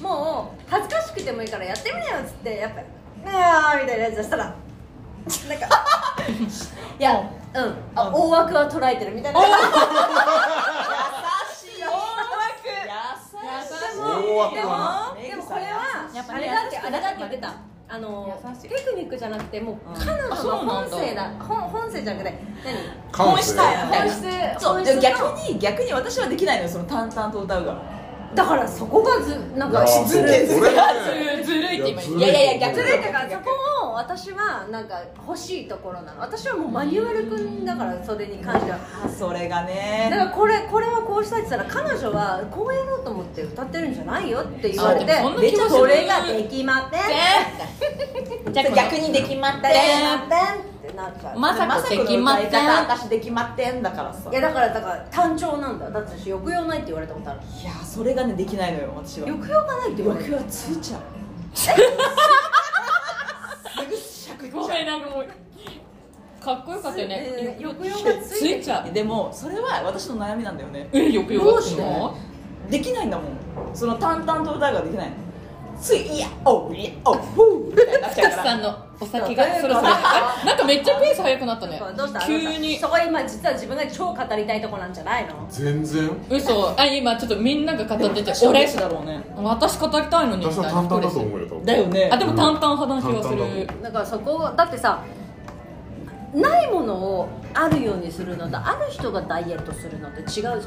[0.01, 2.81] もう恥ずかしくてもいいからやってみなよっつってやっぱ
[3.31, 4.53] 「ああ」みたいなやつしたら
[5.49, 5.85] なんか
[6.99, 7.75] いやうん。
[7.95, 9.39] あ大枠は捉えてるみたいな。
[9.41, 9.49] 優し
[11.79, 11.81] い。
[11.81, 11.89] 大
[13.99, 17.53] 大で枠もはでもこれはやっぱねあれだってあれだって言ってた。
[17.91, 18.69] あの優しい。
[18.69, 19.99] テクニックじゃなくてもううん。
[19.99, 21.31] 彼女の本性だ。
[21.39, 22.39] 本本性じゃなくて
[23.11, 24.63] 感性本何本質。
[24.63, 24.99] そう。
[24.99, 27.98] 逆に逆に私はできないのよその淡々と歌うが
[28.35, 33.45] だからそこがずなんかずるいそれはずるずるいって今言っいやいやいや逆ずるいってかそこ
[33.83, 36.21] も私はなんか欲しいところなの。
[36.21, 38.77] 私はもうマニュアル君だからそれに関しては。
[39.05, 45.13] あそれがだねからこれこれはこうしたいって言ったら彼女はこうやろうと思って歌ってるんじゃないよって言われて
[45.67, 46.97] それができませ
[48.49, 48.53] ん。
[48.53, 50.59] じゃあ逆にできまってできません。
[50.59, 51.39] ってなっちゃう。
[51.39, 52.23] まさかできません。
[52.23, 54.29] まさかの歌い方私できまってんだからさ。
[54.29, 55.85] いやだからだから単調なんだ。
[55.85, 57.39] よだって私抑揚ないって言われたことある。
[57.61, 59.27] いやそれがねできないのよ私は。
[59.27, 61.01] 抑揚がないって言われる欲はついちゃう。
[61.53, 61.69] す
[63.85, 65.25] ぐ尺ごめんなんかもう
[66.43, 71.83] かっこよかったよねえー抑揚がつついちゃうでもそれは私の悩みなんだよねえよくよどうして
[72.69, 75.11] できないんだもんその淡々と歌うができない
[75.81, 77.48] ついいやおういやおうふ
[78.49, 79.87] さんのお酒がそろそろ。
[79.87, 81.81] あなんかめっちゃペース速くなったね。
[81.95, 82.19] どうした？
[82.25, 82.77] 急に。
[82.77, 85.47] そこ今実は自分が超語りたいとこなんじゃないの？
[85.49, 86.09] 全然。
[86.29, 86.73] 嘘。
[86.79, 88.73] あ今ちょっとみんなが語ってて俺俺？
[88.73, 90.45] だろうね私語りたいのに。
[90.45, 92.09] みたいな私は簡単だと思うよだよね。
[92.11, 95.03] あでも淡々派な気がす淡々るだからそこだってさ
[96.33, 100.59] ないものをあるようにするのとある人がダイエットするのって違うじゃん。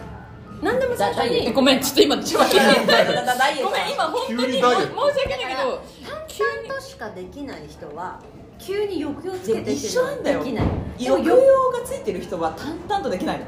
[0.62, 5.82] 何でも最初にえごめんちょっと今ちょっとごめん今本当急に申し訳ないけど
[6.28, 8.20] 淡々としかできない人は
[8.58, 10.38] 急に抑揚つけて一緒なんだよ。
[10.40, 10.66] できない。
[10.98, 13.44] 抑揚がついてる人は淡々とできないの。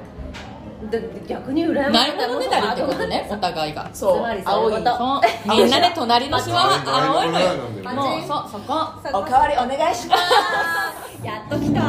[0.90, 3.88] で逆に羨ましないものねだりってことね お互いが。
[3.92, 4.22] そう。
[4.44, 4.74] 青い。
[4.74, 4.84] みん
[5.70, 6.82] なで隣の島は
[7.14, 7.50] 青いのよ。
[7.84, 8.74] あもうそうそこ。
[9.12, 11.24] おかわりお願いします。
[11.24, 11.80] やっと来た。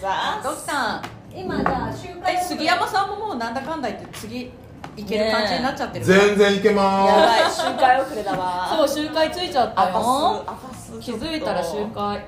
[0.00, 4.50] さドキさん今じゃあ集会え杉山さんももうなんだかんだ言って次
[4.96, 6.04] いける感じになっちゃってる。
[6.04, 8.68] 全然いけまやーばい周回遅れだわ。
[8.76, 10.44] そう集会ついちゃったよ。
[11.00, 12.24] 気づいたら集会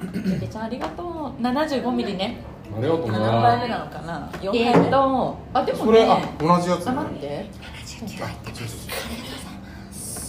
[0.00, 1.06] ゆきちゃんありがとう。
[1.42, 2.40] 75ミリね。
[2.70, 4.30] すありがとう何な杯目なのかな。
[4.40, 4.88] 4え杯目ー。
[4.88, 7.46] っとあでもそれあね同じやつあ待って。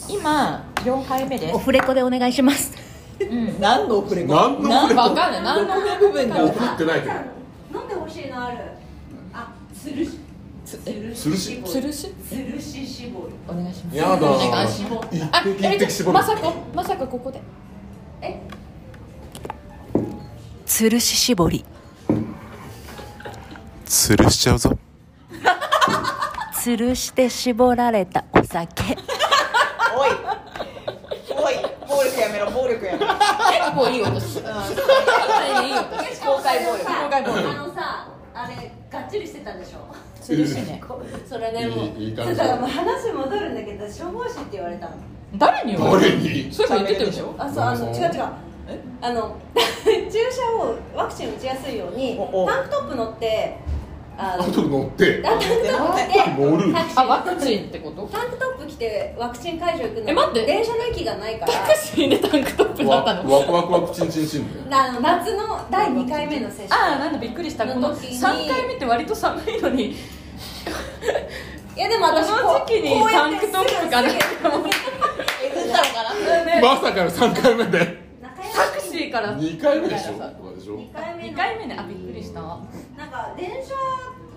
[0.10, 1.52] 今4杯目で。
[1.52, 2.74] すフレコでお願いします。
[3.20, 3.60] うん。
[3.60, 5.44] 何のオフレコ何のなんわかんない。
[5.44, 5.76] 何の
[6.12, 7.02] 分ない。
[7.02, 7.14] けど
[7.80, 8.58] 飲んでほしいのある？
[9.34, 10.06] あつる。
[10.06, 10.18] し
[10.78, 11.64] つるし？
[11.64, 12.14] つるし？
[12.30, 13.34] つるし絞り。
[13.48, 13.98] お願いします。
[13.98, 14.16] やだ
[15.32, 16.14] あ滴一滴絞る。
[16.14, 17.42] まさかまさかここで？
[18.22, 18.40] え？
[20.66, 21.66] つるし絞り。
[23.86, 24.78] 吊るしちゃうぞ。
[26.54, 28.26] つるして絞られた。
[28.34, 28.96] お酒。
[29.98, 30.12] おい。
[31.32, 31.56] おい。
[31.88, 32.52] 暴力やめろ。
[32.52, 33.08] 暴力やめろ。
[33.08, 33.18] 結
[33.76, 36.86] 構いい音する今いい音公開暴力。
[36.86, 37.50] 公開暴力。
[37.50, 38.09] あのさあ
[38.50, 40.82] れがっちりしてたでしょつるしね。
[41.28, 42.36] それでもいいいい感じ。
[42.36, 44.92] だからもう話戻るんだけど消防士って言われたの。
[45.38, 46.50] 誰に言われ誰るに？
[46.52, 47.34] そういえば言ってたでしょ？
[47.38, 48.10] あそうあのうん違う違う。
[48.68, 48.80] え？
[49.02, 49.36] あの
[49.86, 53.58] 注射をワクチン打ちやすいようにおおタンクトップ乗って
[54.18, 55.22] あのあと乗って。
[55.24, 57.02] あタンクトップ乗るタクシー。
[57.02, 58.08] あワクチンってこと？
[58.12, 60.10] タンクトップ着てワクチン会場行くの。
[60.10, 60.46] え待って。
[60.46, 61.54] 電車の駅がないから。
[61.54, 63.32] タクシーでタンクトップだわったの？
[63.32, 64.46] ワクワクワクチンチンチン。
[64.74, 67.66] あの夏の第2回目の接種ああなんだびっくりした。
[67.66, 68.18] このの時に。
[68.20, 69.92] 3回目って割と寒いのに。
[69.92, 74.50] いやでも私こう時期にタンクトップかなすぐすぐ
[75.44, 78.10] えぐったのかなねまさかの3回目で。
[78.22, 78.30] タ
[78.76, 79.38] クシーから。
[79.38, 80.14] 2回目でしょ？
[80.14, 81.78] みたいなさでしょ？2回目2の回目ね。
[81.80, 82.42] あびっくりした。
[82.42, 82.60] なん
[83.10, 83.74] か電車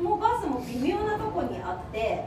[0.03, 2.25] もバスも微妙なとこにあって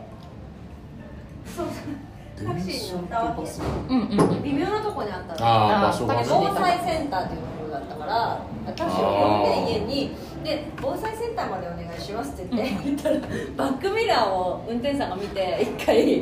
[1.55, 3.41] タクシーに乗ったわけ。
[3.41, 4.19] うんうん。
[4.19, 5.45] うん微妙なとこにあったの。
[5.45, 6.27] ああ場所がでね。
[6.29, 8.41] 防災センターっていうところだったから
[8.75, 10.15] タクシーを呼んで家に。
[10.43, 13.19] で防災センターまでお願いしますって言って行ったら
[13.57, 16.21] バックミラーを運転手さんが見て一回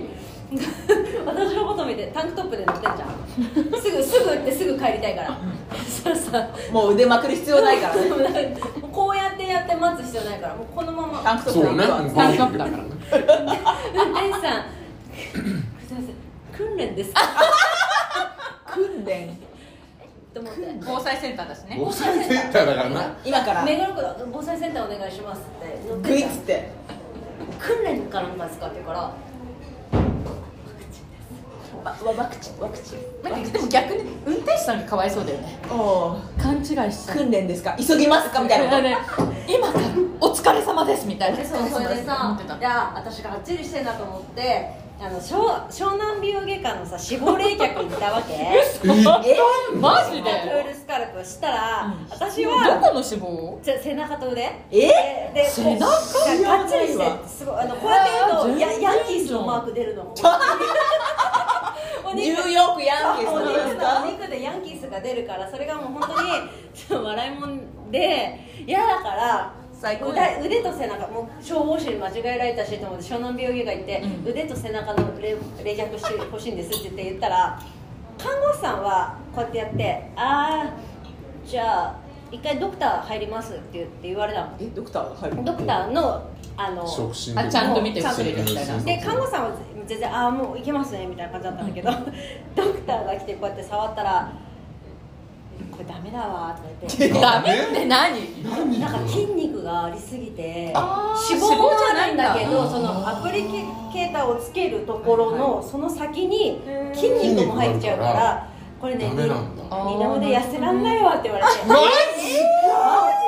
[1.25, 3.81] 私のこと見てタンクトップで乗ってんじゃん。
[3.81, 5.37] すぐすぐ行ってすぐ帰りたいから。
[5.89, 8.09] そうさもう腕まくる必要ないからね。
[8.09, 8.15] も
[8.87, 11.19] うこうやってやって待つ必要ないからもうこのまま。
[11.23, 11.87] タンクトップそうね。
[11.87, 12.83] なんかタンクトップだから
[14.05, 14.63] 運転手さん
[16.55, 17.21] 訓練ですか？
[18.67, 19.37] 訓練。
[20.33, 20.61] と思って。
[20.85, 21.77] 防災センターだしね。
[21.79, 23.15] 防災センターだからな。
[23.23, 23.63] 今から。
[23.63, 25.41] 目黒区の防災センターお願いします。
[25.41, 26.69] ってグイッつって。
[27.59, 28.99] 訓練かなんかですかって言うから。
[31.83, 33.23] わワクチンワクチン。
[33.23, 35.59] なんかでも逆に運転手さんがかわいそうだよね。
[35.69, 37.17] お勘違いしちゃう。
[37.17, 37.75] 訓練ですか？
[37.77, 38.39] 急ぎますか？
[38.41, 38.79] みたいな。
[38.81, 38.97] ね。
[39.47, 39.85] 今から
[40.21, 41.37] お疲れ様ですみたいな。
[41.37, 48.33] でそうそれで思さいや私がっちりしてんだと思ってあの湘湘南美容外科のさ死亡冷却行ったわけ。
[48.39, 48.63] え？
[49.75, 54.41] マジプーでルスカルプしたら、私はどこの脂肪じゃ背中と腕？
[54.71, 55.31] え？
[55.33, 60.15] で背中がっちりしてすごいあのこうやってやるとあーや全然ヤンキースのマーク出るの。
[62.15, 66.29] ニュ肉ーヨークヤンキースお肉でヤンキースが出るからそれがもう本当に
[66.73, 69.51] ちょっと笑いもんで嫌だから
[69.83, 70.13] 最高。
[70.13, 74.31] や腕腕と背中もう消防士に間違えられたしと思って湘南美容外科行って、うん。
[74.31, 77.61] 腕と背中の冷冷却してほしいんですって言って言ったら
[78.17, 80.73] 看護師さんはこうやってやって「ああ
[81.45, 81.95] じゃあ
[82.31, 84.51] 一回ドクター入ります」って言って言われたの。
[84.59, 85.43] えドクターが入る？
[85.43, 88.77] ドクターのあのあちゃんと見てくれるみたいな。
[88.77, 89.51] で看護師さんは
[89.85, 91.91] 全然「ああもう行けますね」みたいな感じだったんだけど
[92.55, 94.31] ドクターが来てこうやって触ったら
[95.73, 97.19] 「これダメだわ」とか言って。
[97.19, 97.53] ダメ？
[97.57, 98.79] って何？
[98.79, 101.47] なんか筋肉がありすぎて脂肪
[101.77, 103.43] じゃないんだけどそのアプリ
[103.91, 106.59] ケーターをつけるところのその先に
[106.93, 108.47] 筋肉も入っちゃうから
[108.79, 109.27] これね二度
[110.19, 111.49] で痩せらんないわって言われて。
[111.67, 111.81] ママ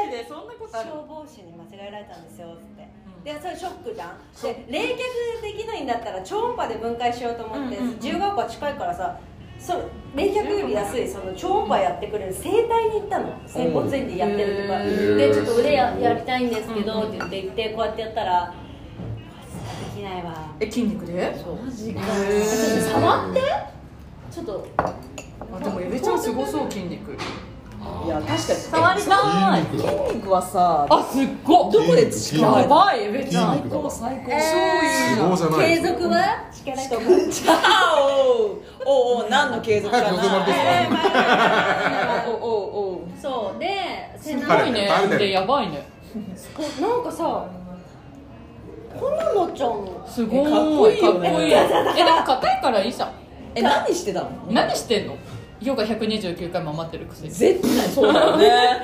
[0.06, 0.90] ジでそんなことある？
[0.90, 2.86] 消防士に間違えられたんですよって。
[3.24, 4.18] でそれショックじゃん。
[4.42, 4.88] で冷却
[5.42, 9.18] できないんだったら超音波で分解しようと思ってうんうんうん自由が丘近いからさ
[9.60, 13.34] そう冷却より安いその超音波やってくれる整体に行ったの。
[13.48, 14.80] 整骨院でやってるとか。
[14.80, 18.54] でちょっと腕ややりたいんですけどって言って行ってこうやってやったら
[19.96, 20.54] できないわ。
[20.60, 21.36] え筋肉で？
[21.38, 21.56] そう。
[21.66, 22.02] マジか。
[22.02, 23.42] ちょっと触って。
[24.32, 24.68] ちょっと。
[24.78, 24.94] あ
[25.60, 27.18] でもエベちゃんすごそう筋肉
[28.06, 28.38] いや確かに。
[28.44, 29.64] 触りたい。
[29.78, 33.56] 筋肉はさあすっごどこで使うやばいエベちゃ。
[33.56, 34.32] 最高。
[34.32, 36.16] えー脂肪じゃない継続は？
[36.54, 36.90] 力。
[36.90, 37.02] とか
[37.64, 38.04] あお
[38.54, 40.08] うおうおう何の継続かな。
[40.08, 43.66] えーおうおうおうそうで
[44.20, 44.90] 背す中ごいね。
[45.18, 45.88] でやばいね。
[46.56, 47.48] こなんかさ
[49.00, 49.70] こんなのちゃん。
[49.70, 50.40] のすごい。
[50.40, 51.30] えかっこいいよね。
[51.30, 51.52] かっこいい。
[51.52, 53.12] えでも硬いからいいじゃん。
[53.56, 54.30] え何してたの？
[54.52, 55.18] 何してんの？
[55.66, 57.32] ヨガ129回も待ってるくせに。
[57.32, 58.80] 絶対そうだよね。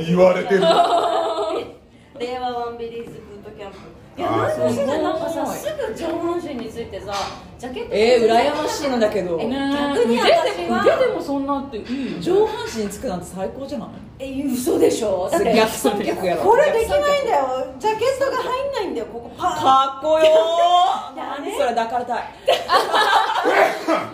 [0.06, 0.60] 言われてる。
[2.18, 3.78] 令和ワンビリーズブートキャンプ。
[4.14, 7.14] いやなんかなんかさすすぐ上半身についてさ
[7.58, 9.38] ジャケットえー、羨ましいのだけど。
[9.40, 9.56] えね
[9.94, 10.26] 逆に私
[10.68, 13.88] は腕でもそんなっていいよ上半身につくなんて最高じゃない？
[14.18, 15.28] え嘘でしょ。
[15.32, 17.66] だって逆三脚やろこれできないんだよ。
[17.78, 19.30] ジャケットが入んないんだよここ。
[19.38, 19.62] パーン。
[19.62, 21.16] かっこよー。
[21.16, 22.22] だねそれ抱かれたい。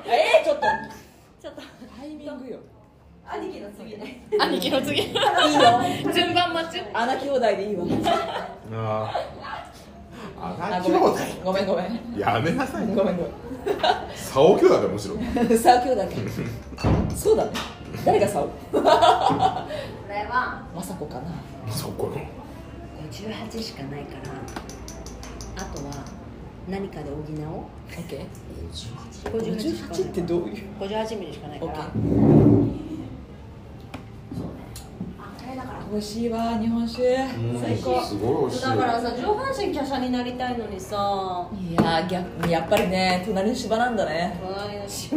[0.07, 0.62] えー、ちょっと。
[1.43, 1.62] ちょっと
[2.35, 2.59] ングよ。
[3.31, 4.26] 兄貴の次ね。
[4.41, 5.03] 兄貴の次。
[5.03, 5.22] いいよ。
[6.12, 6.83] 順番待ち。
[6.93, 7.85] 穴兄弟でいいわ。
[8.72, 9.12] あ
[10.41, 11.16] あ兄弟。
[11.45, 12.18] ごめんごめん。
[12.18, 12.87] やめなさい。
[12.87, 13.29] ごめんご
[14.14, 15.16] 竿兄弟だむしろ。
[15.16, 16.09] めんサオ兄弟か。
[17.14, 17.51] そうだね。
[18.05, 18.45] 誰がサオ？
[18.45, 18.81] これ
[20.24, 20.62] は。
[20.74, 21.33] まさこかな。
[21.70, 22.16] そこの
[23.11, 24.14] 58しかないか
[25.57, 25.62] ら。
[25.62, 25.93] あとは
[26.68, 27.24] 何かで補おう
[27.89, 28.89] 58し
[29.24, 31.72] か58ってどういう？58ミリしかないから。
[31.72, 31.78] OK
[35.18, 37.16] あこれだから美味しいわ日本酒。
[37.61, 38.01] 最高。
[38.05, 38.62] すごい美味しい。
[38.62, 41.49] だからさ上半身華奢になりたいのにさ。
[41.53, 44.39] いやー逆やっぱりね隣の芝なんだね。
[44.41, 45.11] 隣のし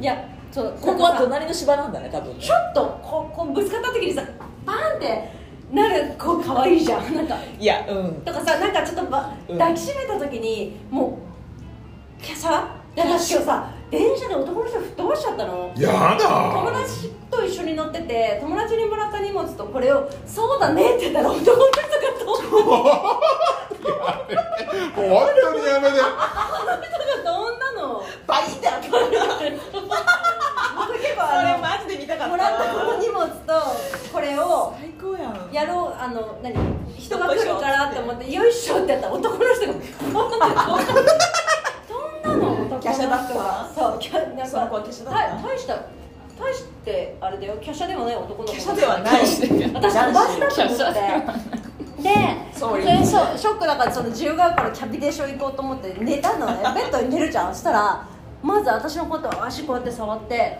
[0.00, 4.22] いやそうここは隣の芝なんだね多分ちょっとこうこうぶつかった時にさ
[4.64, 5.30] バーンって
[5.70, 7.14] なる子可愛いじゃん。
[7.14, 7.36] なんか。
[7.58, 8.14] いやうん。
[8.22, 11.26] とかさなんかちょっと抱きしめた時にもう
[12.26, 15.72] 華奢で私今日さ電車で男の人吹っ飛ばしちゃったの。
[15.76, 22.32] や友だ達と一緒に乗ってて友達にもらった荷物とこれを「そうだね」って言ったら男の人が飛んだ
[24.96, 25.02] 本当
[25.58, 25.96] にやめて。
[25.96, 26.02] 飛
[27.22, 27.24] ん
[27.58, 28.02] だの。
[28.26, 28.66] バインって。
[28.66, 28.98] 開けら
[31.42, 33.32] れマジで見たかのもらったこの荷物と
[34.12, 35.48] これを最高やん。
[35.52, 36.54] やろうあの何
[36.98, 41.00] 人が来るからって思ってよいしょってやったら男の人がポンって飛んだ飛んだの男の
[42.66, 43.95] 人華奢だったわそうキャ
[44.36, 45.20] なんその子かは華奢だった？
[45.36, 45.74] 大大した
[46.38, 47.54] 大してあれだよ。
[47.64, 48.54] 華奢ではない男の子。
[48.54, 49.20] 華奢ではない。
[49.22, 51.00] 私飛ばと思って。
[51.96, 52.12] でで
[52.52, 57.54] そうそれショショックだからその自由が丘のキャビテーション行こうと思って寝たのねベッドに寝るじゃん。
[57.54, 58.06] そしたら
[58.42, 60.58] まず私のことを足こうやって触って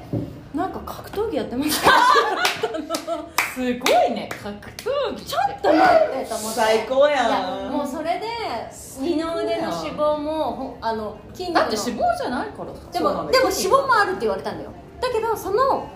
[0.54, 1.90] なんか格闘技やってますか？
[3.54, 7.72] すごいね格闘技ちょっと待ってと思って最高やん。
[7.72, 8.26] もうそれで
[9.00, 11.60] 二の腕の脂肪もほあの筋肉の。
[11.62, 12.80] だって脂肪じゃないからさ。
[12.92, 14.70] でもでも脂肪もあるって言われたんだよ。
[15.00, 15.88] だけどその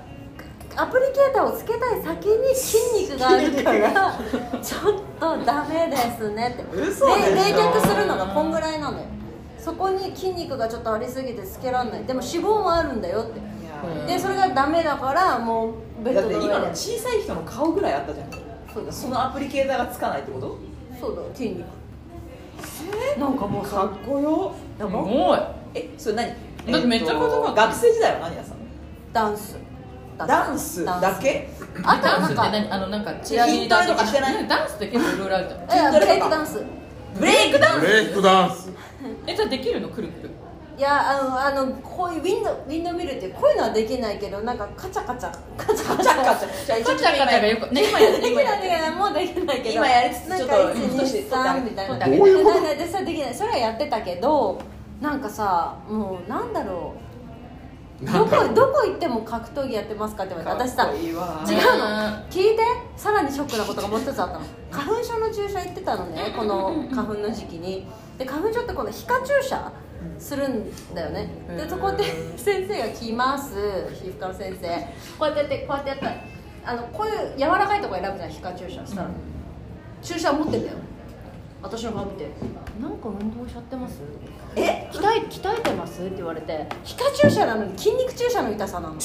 [0.76, 2.78] アプリケーターをつけたい先に筋
[3.10, 4.18] 肉があるから
[4.62, 6.80] ちょっとダメですねって。
[6.80, 9.04] 嘘冷却するのがこんぐらいなのよ。
[9.58, 12.04] そこに筋肉がちょっとありすぎてつけられない。
[12.04, 13.40] でも脂肪もあるんだよって
[14.06, 18.28] でそれがダメだからもうベッだって今の小さい人の顔ぐらいあったじゃん。
[18.72, 18.92] そうだ。
[18.92, 20.58] そのアプリケーターがつかないってこと？
[21.00, 21.22] そうだ。
[21.34, 21.64] 筋肉。
[23.18, 24.54] なんかもうさこよ。
[24.78, 25.38] すごい。
[25.74, 26.28] えそれ何？
[26.72, 27.66] だってめっちゃ硬かった。
[27.66, 28.62] 学生時代は何やってたの？
[29.12, 29.56] ダンス。
[30.18, 30.84] ダンス？
[30.84, 31.48] だけ？
[31.82, 32.72] あとダンスってはなんか何？
[32.72, 34.44] あのなんかチアリーダー筋トレとかしてない？
[34.44, 35.94] あダンスって結構いろいろあるじゃん。
[35.94, 36.62] えブレイクダンス。
[37.18, 38.70] ブレイクダンブレイクダンス。
[39.26, 39.88] えじゃあできるの？
[39.88, 40.30] くるくる
[40.80, 45.30] いやあのあのこういうウィンドウィンドミルってこういうのはできないけどなんかカチャカチャ。
[45.58, 46.08] カチャカチャ。
[46.08, 46.82] スカチャカチャ。
[46.82, 54.58] カチャカチャがよくね今やってでき今やってないできないもうできないけど今やりつつちょっとなんかふとして123みたいなでそれできないそれはやってたけど
[55.02, 57.10] なんかさもうなんだろう。
[58.02, 61.22] どこどこ行っても格闘技やってますかって言われて私さ違うの。
[62.30, 62.62] 聞いて。
[62.96, 64.40] さらにショックなことがもう一つあったの。
[64.70, 67.86] 花粉症の注射行ってたのねこの花粉の時期に。
[68.16, 69.70] で花粉症ってこの皮下注射
[70.18, 71.28] するんだよね。
[71.56, 72.04] でそこで
[72.36, 73.54] 先生が来ます。
[73.94, 74.68] 皮膚科の先生。
[75.18, 76.06] こうやってやってこうやってやった。
[76.06, 76.14] ら
[76.64, 79.08] あのこういう柔らかいとこ選ぶじゃん皮下注射したら。
[80.02, 80.76] 注射持ってんだよ。
[81.62, 82.26] 私の顔見て
[82.80, 84.00] 「なんか運動しちゃってます?」
[84.56, 84.88] え？
[84.90, 86.66] 鍛え鍛えてます?」って言われて。
[86.84, 88.94] 皮下注射なのに筋肉注射の痛さなの。
[88.96, 89.00] や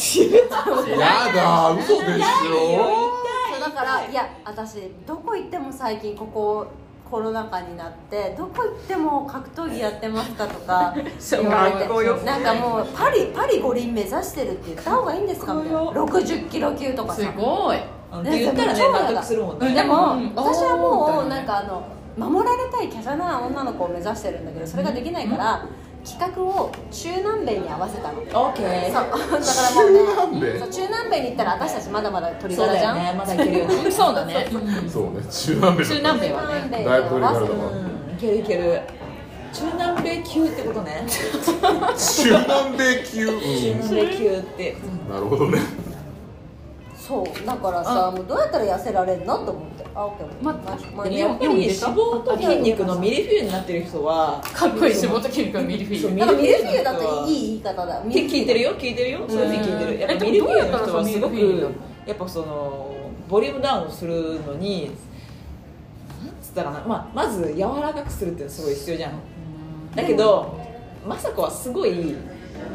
[1.33, 3.11] だ嘘でしょ？
[3.51, 6.67] そうだからいや私どこ行っても最近ここ
[7.09, 15.79] コロナ禍になってどこ行っても格闘技やってますかとか そう言われてなんかもうパリパリ五輪目指してるって言った方がいいんですかみたいな。
[15.79, 17.21] 60キロ級とかさ。
[17.21, 17.77] すごい。
[17.77, 19.73] うんって言ったら納得するもんね。
[19.73, 21.83] でも、うん私はもうなんかあの
[22.17, 25.65] 守られたい華奢な女の子を目指してるんだけどそれができないから、
[26.05, 28.19] 企画を中南米に合わせたの。
[28.19, 29.09] オッケーそう。
[29.41, 29.45] だ
[30.13, 30.59] からもうね中南米？
[30.59, 32.67] そう中南米に行ったら私たちまだまだ鳥じゃん。
[32.69, 33.91] だよねまだいけるよね。
[33.91, 34.47] そうだね。
[34.51, 34.89] うん。
[34.89, 35.09] そうね。
[35.31, 36.85] 中南米中南米はね。
[36.85, 38.13] だいぶ鳥柄だわうん。
[38.13, 38.81] いけるいける。
[39.51, 41.05] 中南米級ってことね。
[41.07, 43.25] 中南米級？
[43.27, 43.41] 中うん。
[43.79, 44.77] 南米級って。
[45.09, 45.59] なるほどね。
[46.95, 47.45] そう。
[47.47, 49.37] だからさもうどうやったら痩せられるの？
[49.39, 50.09] と思ってあ
[50.41, 56.15] ままあでもやっぱり脂肪と筋肉のミルフィーユになってる人はかっこいい仕事筋肉のミルフィーユ。
[56.17, 58.03] なんかミルフィーユだといい言い方だ。
[58.03, 59.19] 聞いてるよ聞いてるよ。
[59.27, 59.99] そういう聞いてる。
[60.01, 61.69] やっぱミルフィーユの人はすごく
[62.05, 62.93] やっぱその
[63.29, 64.91] ボリュームダウンをするのに
[66.25, 69.13] なんつったかな、まあ、まず柔らかくするっていうのはすごい必要じゃん。
[69.95, 70.59] だけど
[71.07, 72.15] 雅子はすごい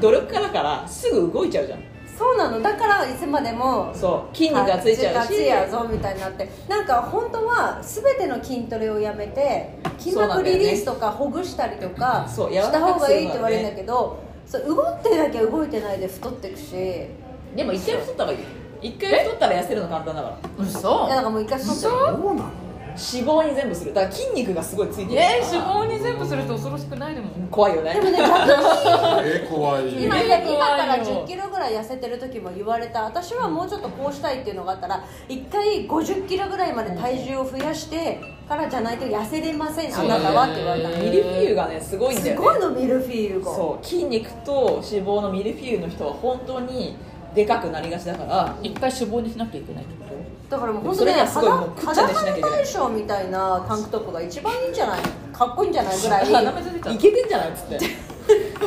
[0.00, 1.80] 努力家だからすぐ動いちゃうじゃん
[2.20, 2.60] そうなの。
[2.60, 4.36] だからいつまでもそう。
[4.36, 5.46] 筋肉がついちゃうし。
[5.46, 6.46] やぞみたいになって。
[6.68, 12.36] なんか本当は全ての筋トレをやめて筋膜リリースとかほぐしたりとかし
[12.72, 16.72] た方がいいって言われるんだけどそう動ってなきゃ動いてないで太っていくし。
[16.74, 18.38] いでも一回太った方がいい。
[18.82, 20.38] 一回太ったら痩せるの簡単だから。
[20.62, 21.08] 嘘。
[21.08, 22.44] やだからもう一回太ってるそうなの？
[22.90, 23.94] 脂肪に全部する。
[23.94, 25.20] だから筋肉がすごいついてる。
[25.20, 27.94] えー、脂肪に全部すると恐ろしくないでも怖いよね。
[27.94, 31.04] でもね逆に えー、怖い今え今から怖いよ。
[31.04, 33.04] 1 0キロぐらい痩せてる時も言われた。
[33.04, 39.94] 私はもうちょっとこうしたいっていうのがあったら1回5 0キロぐらいまで体重を増やしてからじゃないと痩せれません。
[39.94, 40.88] あなたはって言われた。
[40.88, 42.40] のミルフィーユがねすごいんだすよね。
[42.40, 43.46] ごいのミルフィーユが。
[43.46, 46.96] そう筋肉と脂肪のミルフィーユの人は本当に
[47.34, 49.84] でかくなりがちだから一回脂肪にしなきゃいけない。
[49.84, 50.09] ってこ
[50.50, 51.40] だからもう本当それね裸
[51.80, 52.50] 食っちゃってしなきゃいけない。
[52.50, 55.00] 大賞みたいなタンクトップが一番いいんじゃない？
[55.32, 55.98] かっこいいんじゃない？
[56.00, 56.94] ぐらい。
[56.94, 57.48] いけてんじゃない？
[57.50, 57.78] っつって。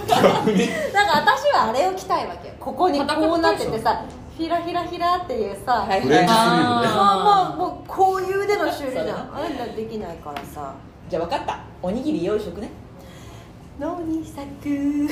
[0.07, 0.69] 逆に
[1.13, 2.53] 私はあれを着たいわけよ。
[2.59, 4.03] ここにこうなっててさ
[4.37, 9.07] ひらひらひらっていうさ、はいフレンチスリーブねまあまあもうこういう腕の修理じゃん。
[9.07, 10.73] あんなできないからさ。
[11.09, 11.59] じゃあ分かった。
[11.81, 12.69] おにぎり用意しとくね。
[13.79, 15.09] 野に咲く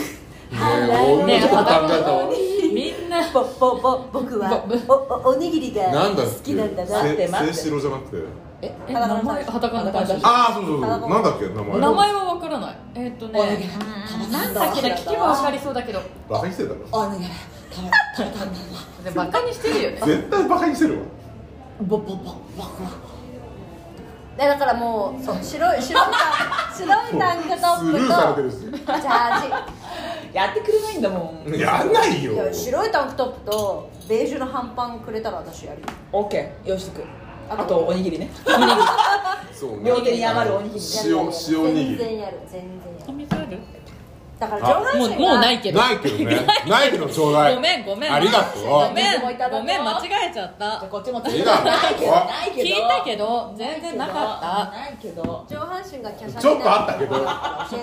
[0.58, 2.30] もちょっと考えたわ
[2.74, 3.32] みんな。
[3.32, 7.04] ぼぼぼ僕はおおおにぎりがなんだっ好きなんだな。
[7.04, 7.54] 待って待って。
[7.54, 8.18] せ清志郎じゃなくて。
[8.64, 10.90] ええ名前裸の大将ああそうそうそう。
[10.90, 11.48] なんだっけ？
[11.48, 12.76] 名前名前はわからない。
[12.96, 13.70] えーっとね
[14.32, 16.02] なんだっけな聞けばわかりそうだけど。
[16.30, 17.22] バカにしてたろお願い。
[18.16, 18.46] たたたた
[19.04, 20.02] でバカにしてるよね。
[20.06, 21.02] 絶対バカにしてるわ。
[21.82, 22.34] ぼぼぼぼ
[24.38, 26.76] でだからもうそう白い白いタン。
[26.76, 28.58] 白いタンクトッスルーされてるし。
[28.58, 29.81] プとジャー
[30.34, 31.54] やってくれないんだもん。
[31.58, 32.32] やんないよ。
[32.32, 36.70] ジいや白いタンクトップとベージュの半パンくれたら私やるよオッケー。
[36.70, 37.04] 用意しとく。
[37.50, 38.30] ああとおにぎりね。
[39.54, 39.90] そそうね。
[39.90, 40.82] 両手に余るおにぎり。
[41.06, 41.86] 塩塩握り。
[41.86, 42.70] 全然やる全然
[43.00, 43.14] やる
[44.42, 45.80] だから上半もうもうないけど。
[45.80, 46.48] ないけどね。
[46.68, 47.56] ないけどちょうだい。
[47.56, 48.12] ごめんごめん。
[48.12, 48.64] ありがとう。
[48.64, 50.84] ごめん水もいただこうごめん間違えちゃった。
[50.90, 51.66] こっちもいいだろ。
[51.66, 52.70] ないけどないけど。
[52.70, 54.16] 聞いたけど全然なかっ
[54.74, 54.80] た。
[54.80, 55.46] ないけど。
[55.48, 57.16] 上半身が華奢ちょっとあったけど。
[57.18, 57.24] 教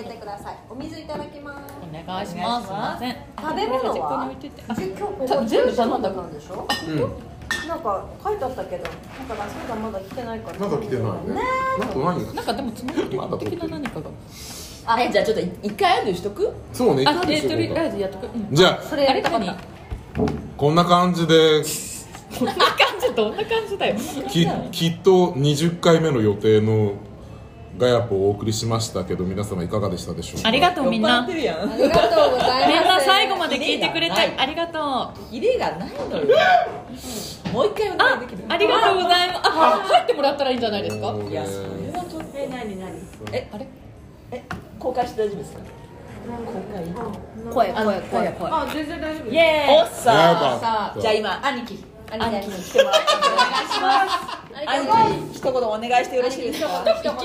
[0.01, 0.55] えてください。
[0.69, 1.57] お水いただきます。
[1.81, 2.67] お願いします。
[2.67, 2.73] す。
[2.73, 3.15] いません。
[3.39, 4.63] 食べ物ここには置いてて。
[4.67, 6.67] あじゃ今日ここた全部頼んだなんでしょ？
[6.89, 7.69] うん。
[7.69, 10.59] なんか書いてあったけどなんかラスがまだ来てないから。
[10.59, 11.35] まだ来てないね。
[11.35, 11.41] ね
[11.79, 14.09] なんか何なんかでもつまみ的な何かが
[14.91, 16.51] あえじゃあちょっと一回アデューしとく？
[16.73, 17.33] そうねいあやっとく？
[17.33, 18.47] うん。
[18.51, 19.63] じゃあそれやりたかっ何た
[20.57, 21.61] こんな感じで。
[22.39, 22.65] こんな感
[22.99, 23.13] じ？
[23.15, 23.95] どんな感じだよ。
[24.27, 26.93] ききっと20回目の予定の
[27.77, 30.47] ガヤポをお送りしましたけど皆様いかがでしたでしょうか？
[30.47, 31.17] ありがとうみんな。
[31.17, 31.71] 酔っ払ってるやん。
[31.71, 32.67] ありがとうございます。
[32.67, 35.31] みんな最後まで聞いてくれてありがとう。
[35.31, 36.37] ヒレがないのよ。
[37.53, 39.41] もう一回お願いできるありがとうございます。
[39.45, 41.11] あ入ってもらったらいいんじゃないですか？
[41.13, 42.91] もうねいやそれはちょっとえ何何
[43.31, 43.67] えあれ？
[44.31, 44.43] え
[44.79, 45.59] 公開して大丈夫ですか？
[46.29, 46.83] 公開
[47.53, 48.49] 声声声声。
[48.51, 49.75] あ全然大丈夫イエーイ。
[49.75, 51.83] おっよさじゃあ今兄貴。
[52.11, 52.47] 兄貴。
[52.47, 53.05] に来てもらって。
[53.09, 54.87] お願いします兄
[55.33, 56.67] 貴一言お願いしてよろしいですか？
[56.99, 57.21] 一言何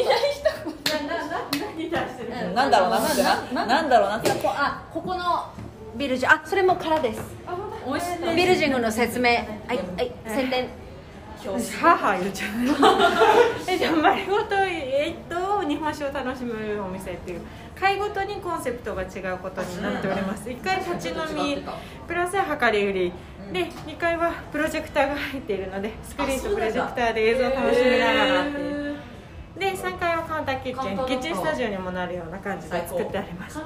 [1.91, 3.67] 出してるなんだろうなってな？
[3.67, 3.99] なんだ？
[3.99, 4.17] ろうな？
[4.19, 5.53] ってこあここの
[5.97, 7.21] ビルジあそれも空です。
[8.35, 9.31] ビルジングの説明。
[9.31, 10.13] はいはい。
[10.27, 10.69] 宣伝
[11.81, 12.51] 母言っちゃう
[13.69, 17.41] えじゃあ丸ごとえっと日本酒を楽しむお店っていう
[17.79, 20.49] 会ごとにコンセプトが違うことになっております。
[20.49, 21.63] 1回立ち飲み
[22.07, 23.13] プラス量り売り。
[23.53, 28.97] で2階はプロジェクターが入っているのでスクリーンとプロジェクターで映像を楽しみながらっていう。
[29.59, 33.59] で3階はカウンターキッチンキッチンスタジオにもなるような感じで作ってあります。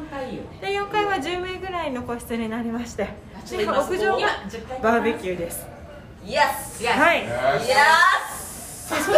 [0.61, 3.09] で4階は10名ぐらいの個室になりまして
[3.51, 4.29] で今屋上が
[4.83, 5.67] バーベキューです
[6.27, 6.39] イエ
[6.71, 9.11] スイエはいス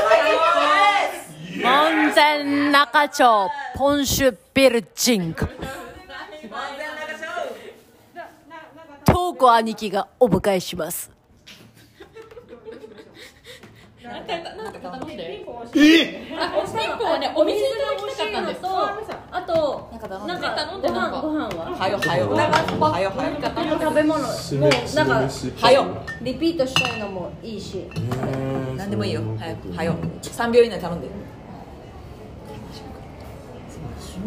[1.63, 5.47] 門前仲町ポンシュビルジング
[9.07, 11.11] 東子兄貴がお迎えします
[14.11, 15.15] なんかなんか頼んで。
[15.19, 15.47] え？
[16.37, 18.61] あピンポンはねお水いただきたかったんです。
[19.31, 20.09] あとなんか
[20.51, 21.17] 頼んでごなんか。
[21.19, 21.71] 飯ご飯は？
[21.79, 22.17] はよは。
[22.17, 22.31] よ。
[22.31, 22.43] は
[23.01, 23.31] よはよ。
[23.31, 23.47] なんか
[23.81, 24.21] 食べ物。
[24.21, 25.29] もうなんか
[25.67, 25.87] はよ。
[26.23, 27.89] リピートしたいのもいいし。
[28.77, 29.23] 何でもいいよ。
[29.39, 31.07] 早くはよ3秒以内頼んで。
[31.07, 31.13] も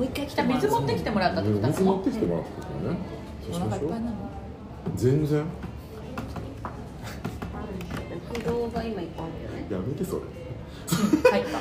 [0.02, 2.98] う一回来じゃあ水持ってきてもらった水持ってきてもらったからね。
[3.52, 4.16] お腹いっぱいなの？
[4.96, 5.46] 全然。
[8.34, 9.50] 不動が今いっぱいあるよ。
[9.52, 10.22] ねやめてそれ。
[11.32, 11.60] 入った。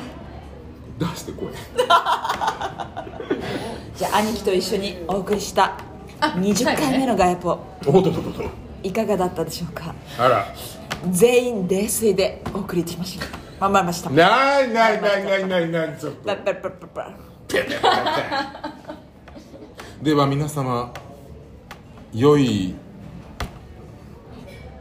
[1.10, 1.48] 出してこい。
[3.98, 5.76] じゃあ兄貴と一緒にお送りした
[6.20, 7.50] 20回目のガヤポ。
[7.50, 8.42] おっとっとっと。
[8.82, 9.94] いかがだったでしょうか？
[10.18, 10.46] あら。
[11.10, 13.26] 全員泥酔でお送りしました。
[13.60, 14.10] 頑張りました。
[14.10, 18.72] ないないないないないないちょっとパッパッパッパッパ
[20.02, 20.92] では皆様
[22.12, 22.74] 良い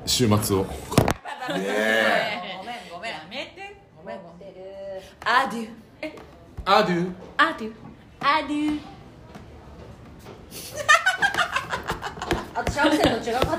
[0.05, 2.60] 週末をごめんごめん
[3.11, 3.75] やめて。
[3.97, 4.51] ごめんごめん
[5.23, 5.69] アデュー
[6.65, 7.73] アデュアデュ
[8.19, 8.79] アデュー
[12.55, 13.47] 私アクセント違うかった